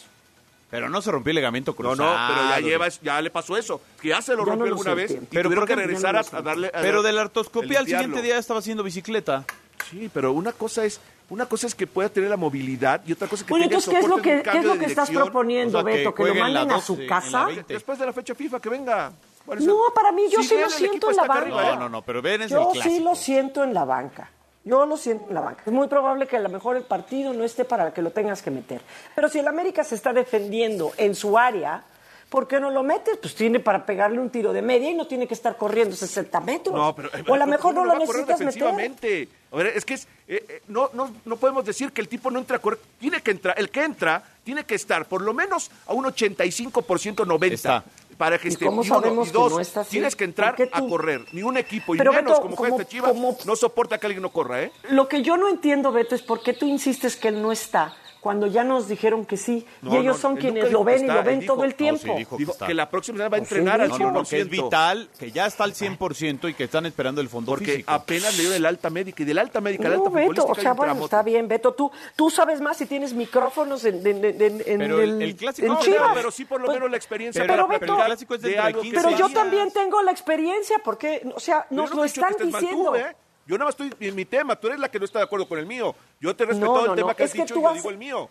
[0.75, 1.97] Pero no se rompió el ligamento No, cruzado.
[2.19, 3.81] no, pero ya lleva, ya le pasó eso.
[4.01, 5.13] Que ya se lo Ya rompió no lo alguna vez.
[5.13, 6.67] Y Pero tuvieron ¿por que regresar a, no lo a darle.
[6.75, 9.45] a- Pero de la a artroscopía al siguiente día estaba haciendo bicicleta.
[9.89, 11.01] Sí, pero una cosa es
[11.31, 13.77] una cosa es que pueda tener la movilidad y otra cosa es que Bueno, tenga
[13.77, 15.93] el entonces, ¿qué es lo soporte que, qué es lo que estás proponiendo, O sea,
[15.95, 16.15] Beto?
[16.15, 17.45] ¿Que, lo manden a 12, su casa?
[17.47, 17.73] 20.
[17.73, 19.13] Después de la fecha FIFA, que venga.
[19.61, 21.41] No, para mí yo sí lo siento en la banca.
[21.43, 21.75] arriba, ¿eh?
[21.75, 24.31] No, no, no, pero ven es el Yo sí lo siento en la banca.
[24.65, 25.63] Yo lo siento en la banca.
[25.67, 28.41] Es muy probable que a lo mejor el partido no esté para que lo tengas
[28.41, 28.81] que meter.
[29.15, 31.85] Pero si el América se está defendiendo en su área,
[32.31, 33.19] ¿por qué no lo metes?
[33.19, 36.41] Pues tiene para pegarle un tiro de media y no tiene que estar corriendo 60
[36.41, 36.75] metros.
[36.75, 39.29] No, pero, o a lo mejor no ¿cómo lo necesitas meter.
[39.53, 42.31] A ver, es que es, eh, eh, no, no, no podemos decir que el tipo
[42.31, 42.81] no entra a correr.
[42.99, 47.27] Tiene que entrar, el que entra tiene que estar por lo menos a un 85%
[47.27, 47.85] 90 Está.
[48.15, 48.65] Para que ¿Y esté.
[48.65, 49.91] Y uno, sabemos y que dos, no está así?
[49.91, 51.25] tienes que entrar ¿Por qué a correr.
[51.33, 54.07] Ni un equipo, y Pero, menos Beto, como juega este Chivas, como- no soporta que
[54.07, 54.73] alguien no corra, ¿eh?
[54.91, 57.95] Lo que yo no entiendo, Beto, es por qué tú insistes que él no está
[58.25, 59.67] cuando ya nos dijeron que sí.
[59.83, 62.01] y ellos no, son quienes lo ven y lo ven dijo- todo el no, tiempo.
[62.17, 63.99] sí, dijo que la próxima semana va a entrenar al dijo.
[63.99, 64.13] 100%.
[64.13, 67.29] No, no, que es vital, que ya está al 100% y que están esperando el
[67.29, 67.93] fondo Porque físico.
[67.93, 70.73] apenas le dio del alta médica y del alta médica, No, alta Beto, o sea,
[70.73, 74.63] bueno, está bien, Beto, tú, tú sabes más si tienes micrófonos en, en, en- en-
[74.67, 76.11] en Pero el- el, el clásico- en Chivas.
[76.15, 78.35] pero sí por lo Pues, menos la experiencia pero- para pero platicar Beto- el clásico
[78.37, 81.41] es de dentro de algo 15 que Pero yo también tengo la experiencia, porque, o
[81.41, 82.95] sea, nos no lo están diciendo.
[83.45, 83.49] ¿Eh?
[83.49, 85.47] Yo nada más estoy en mi tema, tú eres la que no está de acuerdo
[85.49, 85.95] con el mío.
[86.21, 87.63] Yo te he respetado No, el no, tema no, que es has que dicho y
[87.63, 88.29] yo has- digo el mío.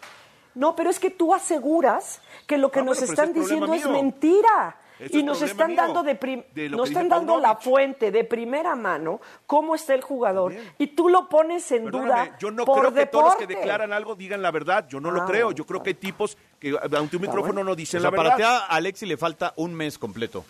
[0.55, 3.73] No, pero es que tú aseguras que lo que Ah, nos bueno, están es diciendo
[3.73, 4.77] es mentira.
[4.99, 7.55] Y es nos están mío, dando de, prim- de lo nos que están dando la
[7.55, 12.37] fuente de primera mano cómo está el jugador y tú lo pones en Perdóname, duda
[12.39, 13.11] yo no por creo que deporte.
[13.11, 14.87] todos los que declaran algo digan la verdad.
[14.87, 15.51] Yo no lo Ah, creo.
[15.51, 18.35] Yo creo que hay tipos que ante un micrófono no dicen O sea, la para
[18.35, 18.57] ti verdad.
[18.69, 20.45] a Alexi le falta un mes completo.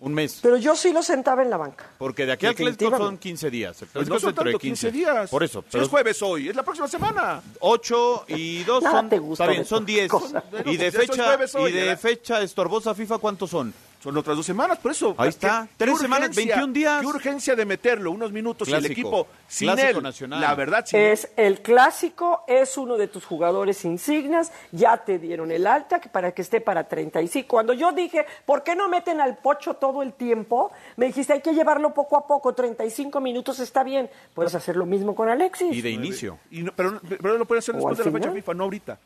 [0.00, 0.38] Un mes.
[0.42, 1.86] Pero yo sí lo sentaba en la banca.
[1.98, 3.22] Porque de aquí al clásico son Definitivamente.
[3.22, 3.82] 15 días.
[3.82, 5.30] El clásico no son dentro de tanto 15 días.
[5.30, 5.60] Por eso.
[5.62, 7.42] Si pero es jueves hoy, es la próxima semana.
[7.60, 10.08] 8 y 2 Nada son, te gusta está bien, de son estas 10.
[10.10, 10.44] cosas.
[10.52, 11.98] Bueno, Y de pues fecha hoy, y de ¿verdad?
[11.98, 13.74] fecha estorbosa FIFA ¿cuántos son?
[14.00, 15.14] Son otras dos semanas, por eso.
[15.18, 15.66] Ahí ¿qué- está.
[15.70, 16.54] qué Tres semanas, urgencia?
[16.54, 17.00] 21 días.
[17.00, 20.02] Qué urgencia de meterlo unos minutos y el equipo sin Clásico él.
[20.04, 20.40] nacional.
[20.40, 25.50] La verdad, sin Es el clásico, es uno de tus jugadores insignias, ya te dieron
[25.50, 27.48] el alta que para que esté para 35.
[27.48, 30.70] Cuando yo dije, ¿por qué no meten al pocho todo el tiempo?
[30.96, 34.08] Me dijiste, hay que llevarlo poco a poco, 35 minutos está bien.
[34.32, 35.74] Puedes hacer lo mismo con Alexis.
[35.74, 36.38] Y de inicio.
[36.52, 38.30] Y no- pero, pero lo pueden hacer después de la fecha.
[38.30, 38.98] FIFA, no ahorita.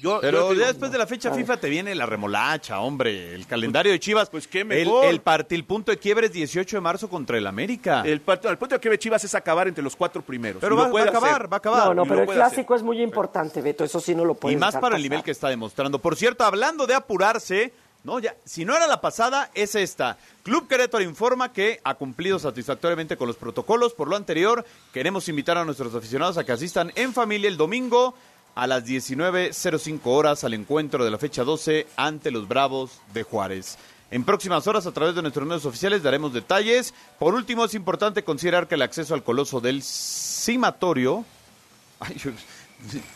[0.00, 3.34] Yo, Pero yo digo, ya después de la fecha FIFA te viene la remolacha, hombre.
[3.34, 4.30] El calendario de Chivas.
[4.30, 5.06] Pues qué El, mejor.
[5.06, 8.02] el, part- el punto de quiebre es 18 de marzo contra el América.
[8.06, 10.60] el, part- el punto que ve Chivas es acabar entre los cuatro primeros.
[10.60, 11.52] Pero Y va- va a acabar, hacer.
[11.52, 11.86] va a acabar.
[11.88, 12.36] No, no, Y pero el hacer.
[12.36, 13.82] clásico es muy importante, Beto.
[13.82, 15.98] Eso sí no lo y puedes más dejar para el nivel que está demostrando.
[15.98, 17.72] Por cierto, hablando de apurarse,
[18.04, 20.16] no, ya, si no era la pasada, es esta.
[20.44, 23.94] Club Querétaro informa que ha cumplido satisfactoriamente con los protocolos.
[23.94, 28.14] Por lo anterior, queremos invitar a nuestros aficionados a que asistan en familia el domingo
[28.58, 33.78] a las 19.05 horas al encuentro de la fecha 12 ante los Bravos de Juárez.
[34.10, 36.92] En próximas horas, a través de nuestros medios oficiales, daremos detalles.
[37.20, 41.24] Por último, es importante considerar que el acceso al coloso del cimatorio
[42.00, 42.30] Ay, yo-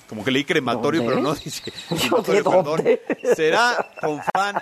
[0.08, 1.14] como que leí crematorio, ¿Dónde?
[1.16, 2.64] pero no dice ¿De crematorio, perdón.
[2.64, 3.02] dónde?
[3.36, 4.56] Será con Fan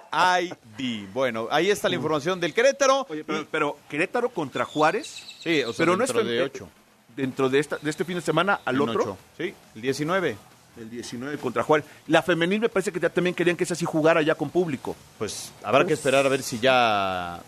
[0.78, 1.08] ID.
[1.12, 3.06] Bueno, ahí está la información del Querétaro.
[3.08, 5.22] Oye, pero, pero Querétaro contra Juárez.
[5.42, 6.68] Sí, o sea, pero no dentro está de en- ocho.
[7.16, 9.02] Dentro de, esta, de este fin de semana al En otro.
[9.02, 9.18] ocho.
[9.36, 10.36] Sí, el 19.
[10.80, 11.86] El 19 contra Juárez.
[12.06, 14.96] La femenil me parece que ya también querían que esa sí jugara ya con público.
[15.18, 17.40] Pues habrá que esperar a ver si ya...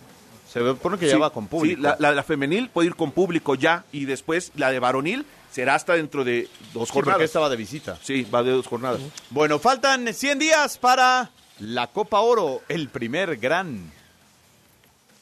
[0.52, 1.76] Se supone que ya va con público.
[1.76, 5.24] Sí, la, la- la femenil puede ir con público ya y después la de varonil
[5.50, 7.14] será hasta dentro de dos Sí, jornadas.
[7.16, 7.98] porque esta va de visita.
[8.02, 9.00] Sí, va de dos jornadas.
[9.30, 13.90] Bueno, faltan 100 días para la Copa Oro, el primer gran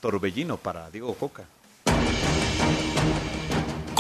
[0.01, 1.45] torbellino para Diego Coca.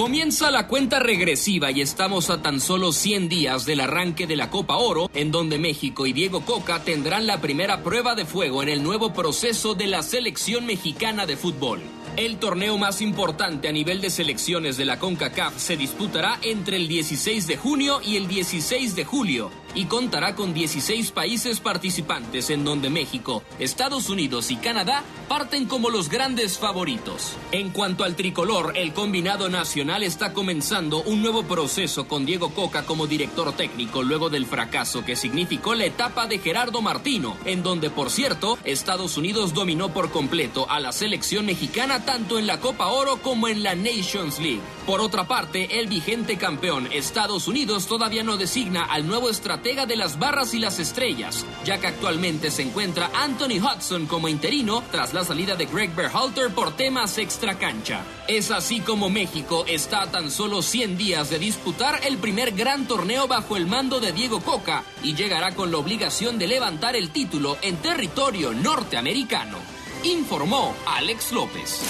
[0.01, 4.48] Comienza la cuenta regresiva y estamos a tan solo 100 días del arranque de la
[4.48, 8.70] Copa Oro, en donde México y Diego Coca tendrán la primera prueba de fuego en
[8.70, 11.82] el nuevo proceso de la selección mexicana de fútbol.
[12.16, 16.88] El torneo más importante a nivel de selecciones de la CONCACAF se disputará entre el
[16.88, 22.64] 16 de junio y el 16 de julio y contará con 16 países participantes en
[22.64, 27.37] donde México, Estados Unidos y Canadá parten como los grandes favoritos.
[27.53, 32.85] En cuanto al tricolor, el combinado nacional está comenzando un nuevo proceso con Diego Coca
[32.85, 37.91] como director técnico luego del fracaso que significó la etapa de Gerardo Martino, en donde
[37.91, 42.89] por cierto Estados Unidos dominó por completo a la selección mexicana tanto en la Copa
[42.89, 44.61] Oro como en la Nations League.
[44.87, 49.96] Por otra parte, el vigente campeón Estados Unidos todavía no designa al nuevo estratega de
[49.96, 55.12] las barras y las estrellas, ya que actualmente se encuentra Anthony Hudson como interino tras
[55.12, 58.02] la salida de Greg Berhalter por temas extracancha.
[58.26, 62.86] Es así como México está a tan solo 100 días de disputar el primer gran
[62.86, 67.11] torneo bajo el mando de Diego Coca y llegará con la obligación de levantar el
[67.11, 69.58] título en territorio norteamericano.
[70.04, 71.82] Informó Alex López.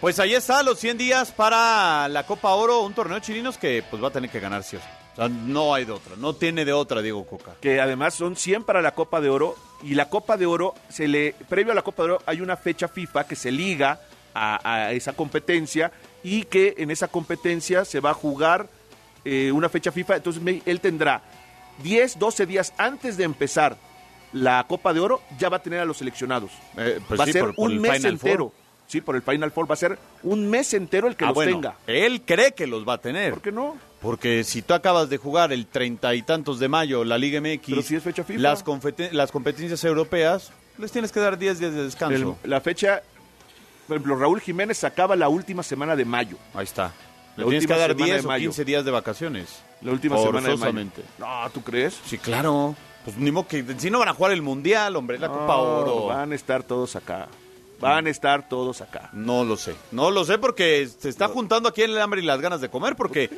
[0.00, 4.02] Pues ahí está, los 100 días para la Copa Oro, un torneo chilinos que pues
[4.02, 4.86] va a tener que ganar sí o sí.
[5.14, 7.56] O sea, no hay de otra, no tiene de otra Diego Coca.
[7.60, 11.08] Que además son 100 para la Copa de Oro y la Copa de Oro, se
[11.08, 14.00] le previo a la Copa de Oro hay una fecha FIFA que se liga
[14.34, 15.90] a, a esa competencia
[16.22, 18.68] y que en esa competencia se va a jugar
[19.24, 21.22] eh, una fecha FIFA, entonces él tendrá
[21.82, 23.76] 10, 12 días antes de empezar
[24.32, 26.52] la Copa de Oro, ya va a tener a los seleccionados.
[26.76, 28.52] Eh, pues va sí, a ser por- por un el mes Final Four.
[28.88, 31.34] Sí, por el Final Four va a ser un mes entero el que Ah, los
[31.34, 31.76] bueno, tenga.
[31.86, 33.34] Él cree que los va a tener.
[33.34, 33.76] ¿Por qué no?
[34.00, 37.66] Porque si tú acabas de jugar el treinta y tantos de mayo la Liga MX,
[37.68, 38.40] Pero si es fecha FIFA.
[38.40, 42.38] Las, confete- las competencias europeas, les tienes que dar 10 días de descanso.
[42.42, 43.02] El- la fecha,
[43.86, 46.38] por ejemplo, Raúl Jiménez acaba la última semana de mayo.
[46.54, 46.92] Ahí está.
[47.36, 48.42] Le tienes que dar semana 10 de o mayo.
[48.50, 49.62] 15 días de vacaciones.
[49.82, 50.88] La última semana de mayo.
[51.18, 52.00] No, ¿tú crees?
[52.06, 52.74] Sí, claro.
[53.04, 56.06] Pues ni modo que si no van a jugar el Mundial, hombre, la Copa Oro.
[56.06, 57.28] Van a estar todos acá.
[57.80, 59.10] Van a estar todos acá.
[59.12, 59.74] No lo sé.
[59.92, 62.96] No lo sé porque se está juntando aquí el hambre y las ganas de comer
[62.96, 63.30] porque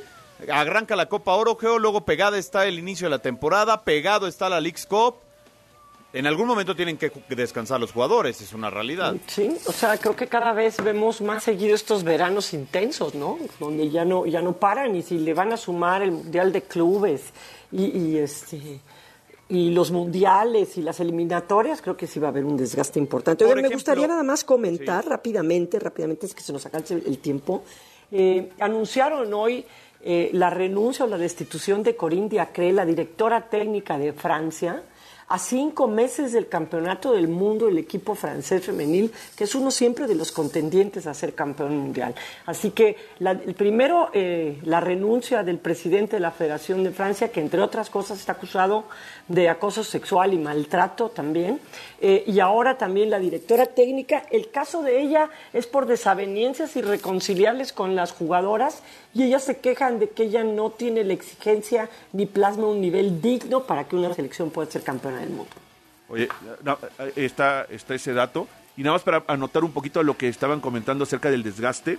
[0.50, 4.48] arranca la Copa Oro, Geo, luego pegada está el inicio de la temporada, pegado está
[4.48, 5.16] la League's Cup.
[6.12, 9.14] En algún momento tienen que descansar los jugadores, es una realidad.
[9.28, 13.38] Sí, o sea, creo que cada vez vemos más seguido estos veranos intensos, ¿no?
[13.60, 16.62] Donde ya no, ya no paran y si le van a sumar el Mundial de
[16.62, 17.26] Clubes
[17.70, 18.80] y, y, este
[19.50, 23.44] y los mundiales y las eliminatorias, creo que sí va a haber un desgaste importante.
[23.44, 27.02] Por Oigan, me gustaría nada más comentar rápidamente, rápidamente, es que se nos alcanza el,
[27.06, 27.64] el tiempo.
[28.12, 29.64] Eh, anunciaron hoy
[30.02, 34.82] eh, la renuncia o la destitución de Corinne Diacre, la directora técnica de Francia,
[35.30, 40.06] a cinco meses del campeonato del mundo el equipo francés femenil, que es uno siempre
[40.08, 42.14] de los contendientes a ser campeón mundial.
[42.46, 47.30] Así que la- el primero, eh, la renuncia del presidente de la Federación de Francia,
[47.30, 48.84] que entre otras cosas está acusado
[49.28, 51.60] de acoso sexual y maltrato también,
[52.00, 54.24] eh, y ahora también la directora técnica.
[54.30, 58.82] El caso de ella es por desavenencias irreconciliables con las jugadoras
[59.14, 63.20] y ellas se quejan de que ella no tiene la exigencia ni plasma un nivel
[63.20, 65.50] digno para que una selección pueda ser campeona del mundo.
[66.08, 66.28] Oye,
[66.62, 66.78] no,
[67.16, 68.46] está, está ese dato.
[68.76, 71.98] Y nada más para anotar un poquito lo que estaban comentando acerca del desgaste.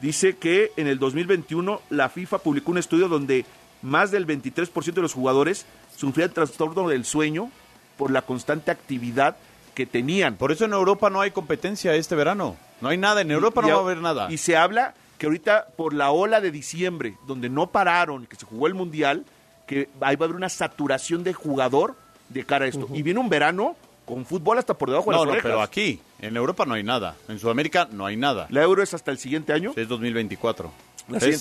[0.00, 3.44] dice que en el 2021 la FIFA publicó un estudio donde
[3.82, 5.64] más del 23% de los jugadores
[5.96, 7.50] sufrían trastorno del sueño
[7.96, 9.36] por la constante actividad
[9.74, 10.36] que tenían.
[10.36, 12.56] Por eso en Europa no hay competencia este verano.
[12.80, 14.30] No hay nada, en Europa Y- y no va a a- haber nada.
[14.32, 18.44] Y se habla que ahorita por la ola de diciembre, donde no pararon, que se
[18.44, 19.24] jugó el Mundial,
[19.68, 21.94] que ahí va a haber una saturación de jugador
[22.28, 22.88] de cara a esto.
[22.92, 25.48] Y viene un verano con fútbol hasta por debajo de No, las no, orejas.
[25.48, 27.14] pero aquí, en Europa no hay nada.
[27.28, 28.48] En Sudamérica no hay nada.
[28.50, 29.72] La Euro es hasta el siguiente año.
[29.76, 30.72] Es 2024.
[31.08, 31.40] La Es es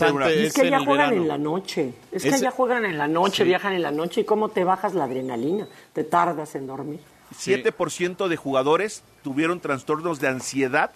[0.53, 1.15] que el juegan verano.
[1.15, 1.93] en la noche.
[2.11, 3.43] Es que allá juegan en la noche, Sí.
[3.45, 4.21] viajan en la noche.
[4.21, 5.67] ¿Y cómo te bajas la adrenalina?
[5.93, 6.99] Te tardas en dormir.
[7.35, 10.91] 7% de jugadores tuvieron trastornos de ansiedad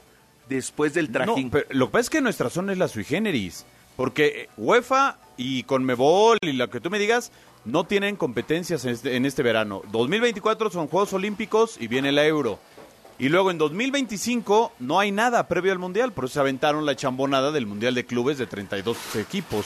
[0.49, 1.45] después del trajín.
[1.45, 3.65] No, pero lo que pasa es que nuestra zona es la sui generis.
[3.95, 7.31] Porque UEFA y Conmebol y lo que tú me digas
[7.63, 9.81] no tienen competencias en este, en este verano.
[9.91, 12.59] 2024 son Juegos Olímpicos y viene la Euro.
[13.17, 16.97] Y luego en 2025 no hay nada previo al Mundial, por eso se aventaron la
[16.97, 19.65] chambonada del Mundial de Clubes de 32 equipos.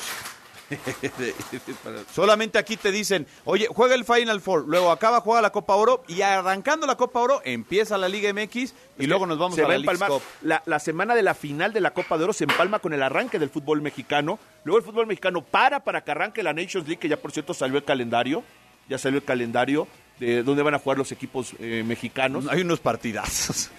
[2.14, 6.04] Solamente aquí te dicen, oye, juega el Final Four, luego acaba, juega la Copa Oro
[6.08, 10.08] y arrancando la Copa Oro empieza la Liga MX y luego nos vamos a va.
[10.08, 10.22] Cup.
[10.42, 13.40] La semana de la final de la Copa de Oro se empalma con el arranque
[13.40, 14.40] del fútbol mexicano.
[14.64, 17.54] Luego el fútbol mexicano para para que arranque la Nations League, que ya por cierto
[17.54, 18.44] salió el calendario.
[18.88, 19.88] Ya salió el calendario
[20.20, 22.48] de dónde van a jugar los equipos eh, mexicanos.
[22.50, 23.70] Hay unos partidazos.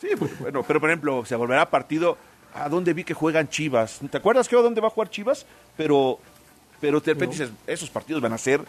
[0.00, 2.18] Sí, pues, bueno, pero por ejemplo, se volverá partido.
[2.54, 4.00] ¿A dónde vi que juegan Chivas?
[4.10, 5.46] ¿Te acuerdas que dónde va a jugar Chivas?
[5.76, 6.18] Pero,
[6.80, 8.62] pero de repente dices, esos partidos van a ser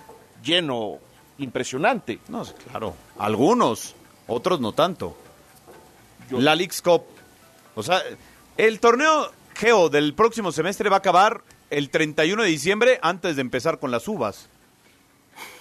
[0.43, 0.99] lleno,
[1.37, 2.19] impresionante.
[2.29, 2.95] No, claro.
[3.19, 3.95] Algunos,
[4.27, 5.17] otros no tanto.
[6.31, 7.03] La Leagues Cup.
[7.75, 8.01] O sea,
[8.57, 13.41] el torneo Geo del próximo semestre va a acabar el 31 de diciembre antes de
[13.41, 14.47] empezar con las uvas.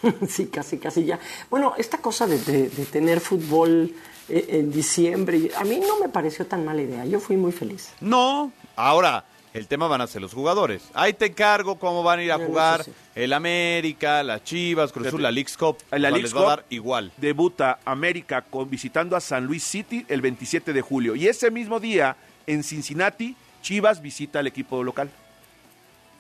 [0.29, 1.19] Sí, casi, casi ya.
[1.51, 3.95] Bueno, esta cosa de, de- de tener fútbol eh,
[4.29, 7.05] en diciembre, a mí no me pareció tan mala idea.
[7.05, 7.93] Yo fui muy feliz.
[8.01, 10.83] No, ahora el tema van a ser los jugadores.
[10.95, 12.93] Ahí te encargo cómo van a ir a jugar sí.
[13.15, 15.77] el América, las Chivas, Cruz Azul, la Leagues Cup.
[15.91, 17.13] En la Leagues les va a Cup dar igual.
[17.19, 21.15] Debuta América con, visitando a San Luis City el 27 de julio.
[21.15, 22.17] Y ese mismo día,
[22.47, 25.11] en Cincinnati, Chivas visita al equipo local.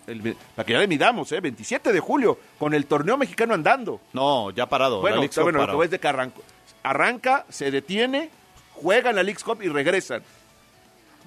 [0.06, 1.40] El para que ya le midamos, ¿eh?
[1.40, 4.00] 27 de julio, con el torneo mexicano andando.
[4.12, 4.96] No, ya parado.
[4.96, 5.78] la Bueno, Leagues Cup bueno, lo que paró.
[5.78, 6.08] ves de que
[6.82, 8.30] arranca, se detiene,
[8.74, 10.22] juegan la Leagues Cup y regresan.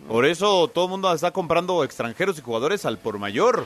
[0.07, 3.65] Por eso todo el mundo está comprando extranjeros y jugadores al por mayor.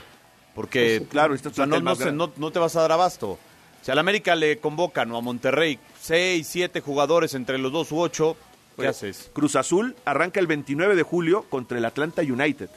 [0.55, 2.17] Porque claro, este o sea, no, plantel no más se- grande.
[2.17, 3.39] no- no te vas a dar abasto.
[3.81, 7.99] Si al América le convocan o a Monterrey seis, siete jugadores entre los dos u
[7.99, 8.35] ocho,
[8.75, 9.29] ¿qué Oye, haces?
[9.33, 12.69] Cruz Azul arranca el 29 de julio contra el Atlanta United.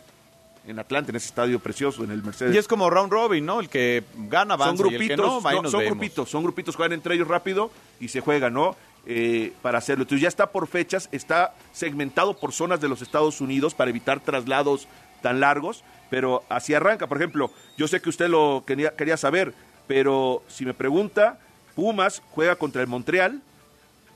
[0.64, 2.54] En Atlanta, en ese estadio precioso, en el Mercedes.
[2.54, 3.58] Y es como round robin, ¿no?
[3.58, 5.22] El que gana son avanza y el grupitos, que
[5.62, 5.84] no, son vemos.
[5.98, 8.76] grupitos, son grupitos, juegan entre ellos rápido y se juegan, ¿no?
[9.04, 10.02] Eh, para hacerlo.
[10.04, 14.20] Entonces ya está por fechas, está segmentado por zonas de los Estados Unidos para evitar
[14.20, 14.86] traslados
[15.22, 17.08] tan largos, pero así arranca.
[17.08, 19.54] Por ejemplo, yo sé que usted lo quería, quería saber,
[19.88, 21.40] pero si me pregunta,
[21.74, 23.40] Pumas juega contra el Montreal,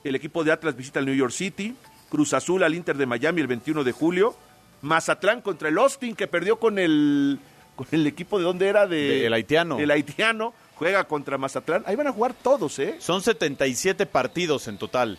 [0.04, 1.74] el equipo de Atlas visita el New York City,
[2.08, 4.36] Cruz Azul al Inter de Miami el 21 de julio,
[4.82, 7.40] Mazatlán contra el Austin que perdió con el
[7.74, 9.78] con el equipo de dónde era de De- el haitiano.
[9.78, 11.82] El haitiano juega contra Mazatlán.
[11.86, 12.96] Ahí van a jugar todos, ¿eh?
[13.00, 15.18] Son 77 partidos en total.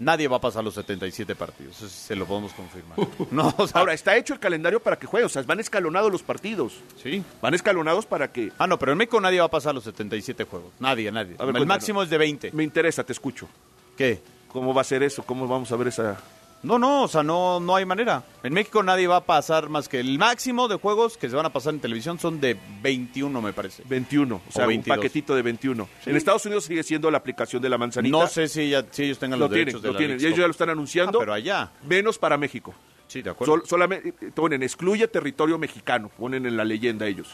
[0.00, 2.96] Nadie va a pasar los 77 partidos, eso se lo podemos confirmar.
[3.32, 6.12] No, o sea, Ahora, está hecho el calendario para que juegue, o sea, van escalonados
[6.12, 6.74] los partidos.
[7.02, 7.20] Sí.
[7.42, 8.52] Van escalonados para que...
[8.58, 10.72] Ah, no, pero en México nadie va a pasar los 77 juegos.
[10.78, 11.34] Nadie, nadie.
[11.34, 11.66] A ver, el cuéntanos.
[11.66, 12.52] máximo es de 20.
[12.52, 13.48] Me interesa, te escucho.
[13.96, 14.20] ¿Qué?
[14.52, 15.24] ¿Cómo va a ser eso?
[15.24, 16.16] ¿Cómo vamos a ver esa...?
[16.62, 18.24] No, no, o sea, no, no hay manera.
[18.42, 21.46] En México nadie va a pasar más que el máximo de juegos que se van
[21.46, 23.84] a pasar en televisión son de 21, me parece.
[23.86, 24.96] 21, o sea, O un 22.
[24.98, 25.88] paquetito de 21.
[26.02, 26.10] Sí.
[26.10, 28.18] En Estados Unidos sigue siendo la aplicación de la manzanita.
[28.18, 30.18] No sé si, ya, si ellos tengan lo los tienen, derechos de lo la tienen.
[30.18, 31.18] Ellos ya lo están anunciando.
[31.18, 31.70] Ah, pero allá.
[31.86, 32.74] Menos para México.
[33.06, 33.54] Sí, de acuerdo.
[33.54, 37.28] Sol- solamente ponen, excluye territorio mexicano, ponen en la leyenda ellos.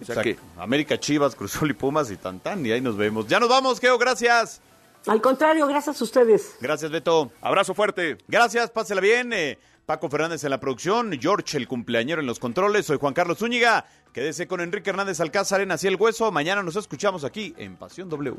[0.00, 0.22] O sea Exacto.
[0.22, 3.26] que América, Chivas, Cruzul y Pumas y tan tan, y ahí nos vemos.
[3.26, 4.60] Ya nos vamos, Geo, gracias.
[5.06, 6.56] Al contrario, gracias a ustedes.
[6.60, 7.30] Gracias, Beto.
[7.40, 8.18] abrazo fuerte.
[8.28, 9.32] Gracias, pásela bien.
[9.32, 13.38] eh, Paco Fernández en la producción, George el cumpleañero en los controles, soy Juan Carlos
[13.38, 13.86] Zúñiga.
[14.12, 16.32] Quédese con Enrique Hernández Alcázar en Así el Hueso.
[16.32, 18.34] Mañana nos escuchamos aquí en Pasión W.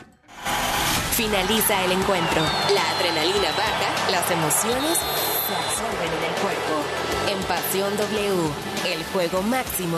[1.12, 2.42] Finaliza el encuentro.
[2.74, 6.84] La adrenalina baja, las emociones se absorben en el cuerpo.
[7.30, 9.98] En Pasión W, el juego máximo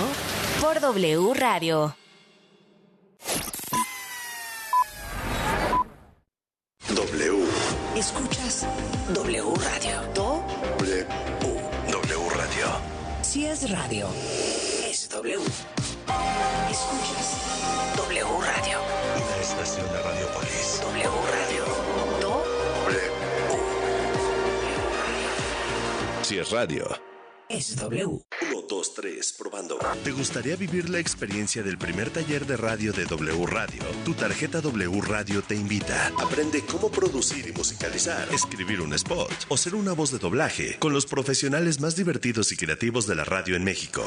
[0.61, 1.95] por W Radio.
[6.95, 7.45] W.
[7.95, 8.65] Escuchas
[9.13, 10.01] W Radio.
[10.15, 10.43] Do,
[10.79, 11.05] W.
[11.91, 12.67] W Radio.
[13.21, 14.07] si es radio,
[14.89, 15.35] es W.
[16.69, 17.37] Escuchas
[17.95, 18.79] W Radio.
[19.15, 20.81] Una estación de Radiopolis.
[20.81, 21.63] W Radio.
[22.21, 22.43] Do,
[22.85, 23.11] W.
[26.23, 26.85] Si es radio,
[27.49, 28.05] es W.
[28.05, 28.21] 1,
[28.69, 29.79] 2, 3, probando.
[30.03, 33.81] ¿Te gustaría vivir la experiencia del primer taller de radio de W Radio?
[34.05, 36.11] Tu tarjeta W Radio te invita.
[36.19, 40.93] Aprende cómo producir y musicalizar, escribir un spot o ser una voz de doblaje con
[40.93, 44.03] los profesionales más divertidos y creativos de la radio en México.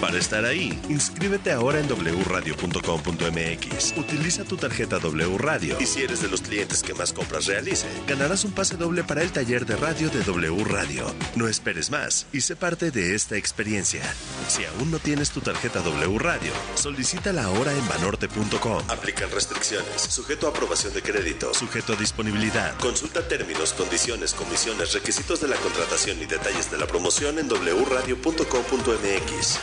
[0.00, 3.96] Para estar ahí, inscríbete ahora en wradio.com.mx.
[3.96, 7.86] Utiliza tu tarjeta W Radio y si eres de los clientes que más compras realice,
[8.06, 11.06] ganarás un pase doble para el taller de radio de W Radio.
[11.36, 14.02] No esperes más y sé parte de esta experiencia.
[14.48, 18.82] Si aún no tienes tu tarjeta W Radio, solicítala ahora en banorte.com.
[18.88, 22.76] Aplican restricciones, sujeto a aprobación de crédito, sujeto a disponibilidad.
[22.78, 29.58] Consulta términos, condiciones, comisiones, requisitos de la contratación y detalles de la promoción en wradio.com.mx.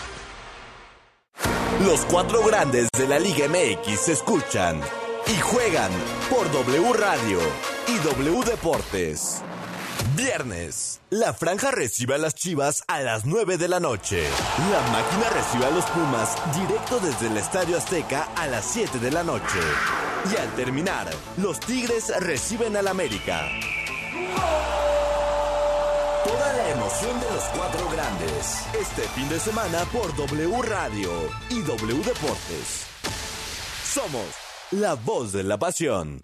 [1.86, 4.82] Los cuatro grandes de la Liga MX se escuchan
[5.28, 5.92] y juegan
[6.30, 7.40] por W Radio
[7.88, 9.42] y W Deportes.
[10.16, 11.02] Viernes.
[11.10, 14.24] La franja recibe a las Chivas a las 9 de la noche.
[14.72, 19.12] La máquina recibe a los Pumas directo desde el Estadio Azteca a las 7 de
[19.12, 19.60] la noche.
[20.32, 23.48] Y al terminar, los Tigres reciben al América.
[26.26, 28.66] Toda la emoción de los cuatro grandes.
[28.80, 31.12] Este fin de semana por W Radio
[31.50, 32.86] y W Deportes.
[33.94, 34.28] Somos
[34.72, 36.22] la voz de la pasión.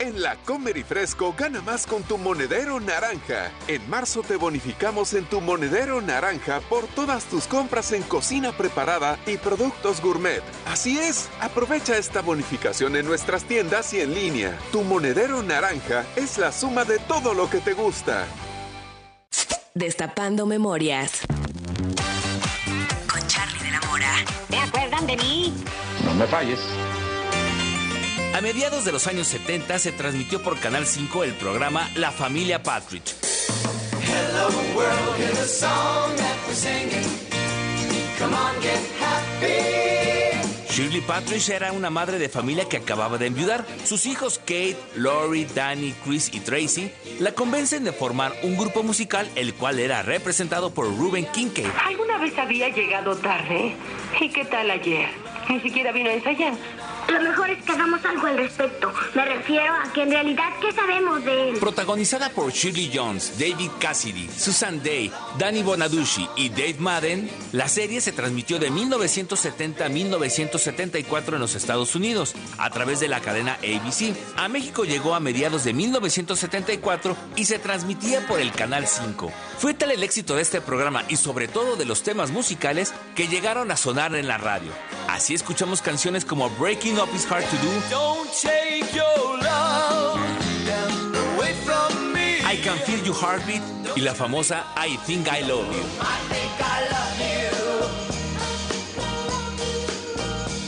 [0.00, 3.50] En la Comer y Fresco gana más con tu monedero naranja.
[3.66, 9.18] En marzo te bonificamos en tu monedero naranja por todas tus compras en cocina preparada
[9.26, 10.42] y productos gourmet.
[10.66, 14.56] Así es, aprovecha esta bonificación en nuestras tiendas y en línea.
[14.70, 18.24] Tu monedero naranja es la suma de todo lo que te gusta.
[19.74, 21.22] Destapando memorias.
[23.10, 24.12] Con Charlie de la Mora.
[24.48, 25.54] ¿Te acuerdan de mí?
[26.04, 26.60] No me falles.
[28.34, 32.62] A mediados de los años 70 se transmitió por Canal 5 el programa La Familia
[32.62, 33.14] Patridge.
[34.04, 37.04] Hello world, here's a song that we're singing.
[38.18, 39.88] Come on, get happy.
[40.70, 43.64] Shirley Patridge era una madre de familia que acababa de enviudar.
[43.84, 49.28] Sus hijos Kate, Lori, Danny, Chris y Tracy la convencen de formar un grupo musical
[49.34, 51.66] el cual era representado por Ruben Kincaid.
[51.84, 53.74] ¿Alguna vez había llegado tarde?
[54.20, 55.08] ¿Y qué tal ayer?
[55.48, 56.52] Ni siquiera vino a ensayar.
[57.08, 58.92] Lo mejor es que hagamos algo al respecto.
[59.14, 61.56] Me refiero a que en realidad, ¿qué sabemos de él?
[61.58, 68.02] Protagonizada por Shirley Jones, David Cassidy, Susan Day, Danny Bonaducci y Dave Madden, la serie
[68.02, 73.54] se transmitió de 1970 a 1974 en los Estados Unidos a través de la cadena
[73.54, 74.14] ABC.
[74.36, 79.32] A México llegó a mediados de 1974 y se transmitía por el Canal 5.
[79.58, 83.28] Fue tal el éxito de este programa y sobre todo de los temas musicales que
[83.28, 84.72] llegaron a sonar en la radio.
[85.08, 90.18] Así escuchamos canciones como Breaking Up Is Hard to Do, Don't take your love
[91.36, 92.40] away from me.
[92.44, 93.62] I Can Feel Your Heartbeat
[93.96, 95.84] y la famosa I Think I Love You.
[96.00, 97.50] I think I love you.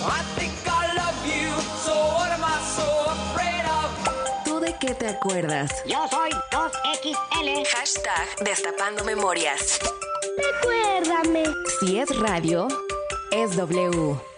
[0.06, 1.50] I think I love you.
[1.82, 3.90] So what am I so afraid of?
[4.44, 5.82] ¿Tú de qué te acuerdas?
[5.84, 7.66] Yo soy 2XL.
[7.74, 9.80] Hashtag Destapando Memorias.
[10.38, 11.42] Recuérdame.
[11.80, 12.68] Si es radio,
[13.32, 14.29] es W.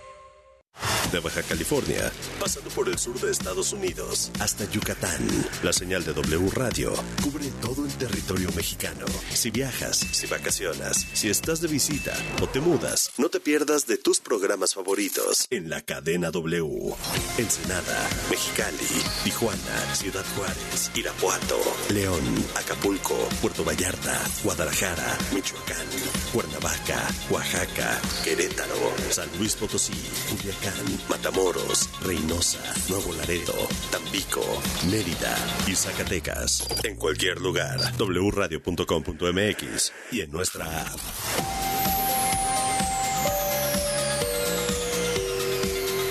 [1.10, 5.20] De Baja California, pasando por el sur de Estados Unidos hasta Yucatán.
[5.62, 9.04] La señal de W Radio cubre todo el territorio mexicano.
[9.34, 13.98] Si viajas, si vacacionas, si estás de visita o te mudas, no te pierdas de
[13.98, 16.94] tus programas favoritos en la cadena W.
[17.36, 18.78] Ensenada, Mexicali,
[19.24, 21.58] Tijuana, Ciudad Juárez, Irapuato,
[21.90, 22.22] León,
[22.56, 25.86] Acapulco, Puerto Vallarta, Guadalajara, Michoacán,
[26.32, 29.92] Cuernavaca, Oaxaca, Querétaro, San Luis Potosí,
[30.30, 33.54] Culiacán, Matamoros, Reynosa, Nuevo Laredo,
[33.90, 34.42] Tampico,
[34.90, 35.36] Mérida
[35.66, 36.66] y Zacatecas.
[36.84, 40.98] En cualquier lugar, wradio.com.mx y en nuestra app.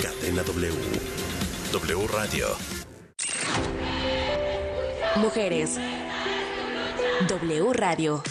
[0.02, 0.74] Cadena W.
[1.72, 2.48] W Radio.
[5.18, 5.78] Mujeres.
[7.28, 8.24] W Radio.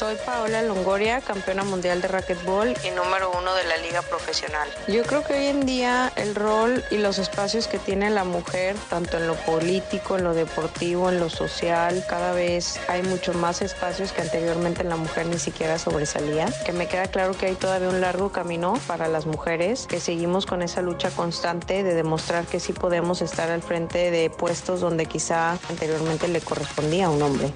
[0.00, 4.66] Soy Paola Longoria, campeona mundial de racquetball y número uno de la liga profesional.
[4.88, 8.76] Yo creo que hoy en día el rol y los espacios que tiene la mujer,
[8.88, 13.60] tanto en lo político, en lo deportivo, en lo social, cada vez hay mucho más
[13.60, 16.46] espacios que anteriormente la mujer ni siquiera sobresalía.
[16.64, 20.46] Que me queda claro que hay todavía un largo camino para las mujeres, que seguimos
[20.46, 25.04] con esa lucha constante de demostrar que sí podemos estar al frente de puestos donde
[25.04, 27.52] quizá anteriormente le correspondía a un hombre.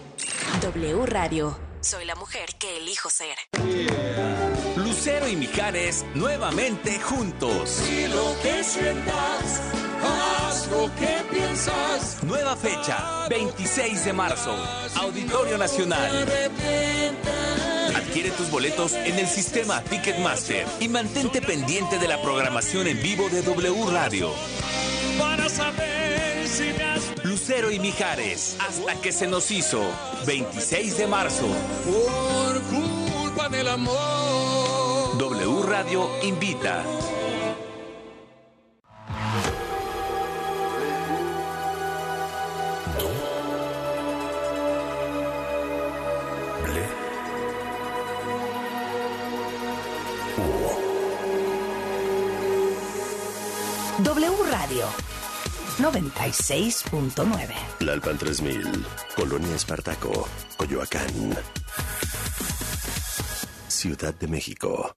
[0.61, 1.74] W Radio.
[1.85, 3.37] Soy la mujer que elijo ser.
[4.75, 7.83] Lucero y Mijares nuevamente juntos.
[7.87, 9.61] Y lo que sientas,
[10.03, 12.23] haz lo que piensas.
[12.23, 14.57] Nueva fecha, 26 de marzo,
[14.97, 16.27] Auditorio Nacional.
[17.95, 23.29] Adquiere tus boletos en el sistema Ticketmaster y mantente pendiente de la programación en vivo
[23.29, 24.33] de W Radio.
[25.19, 26.34] Para saber
[27.25, 29.83] Lucero y Mijares, hasta que se nos hizo.
[30.25, 31.47] 26 de marzo.
[31.85, 35.19] por culpa del amor.
[35.19, 36.85] W Radio invita.
[53.99, 55.14] W Radio
[55.79, 57.55] 96.9.
[57.81, 61.37] Lalpan 3000, Colonia Espartaco, Coyoacán.
[63.69, 64.95] Ciudad de México.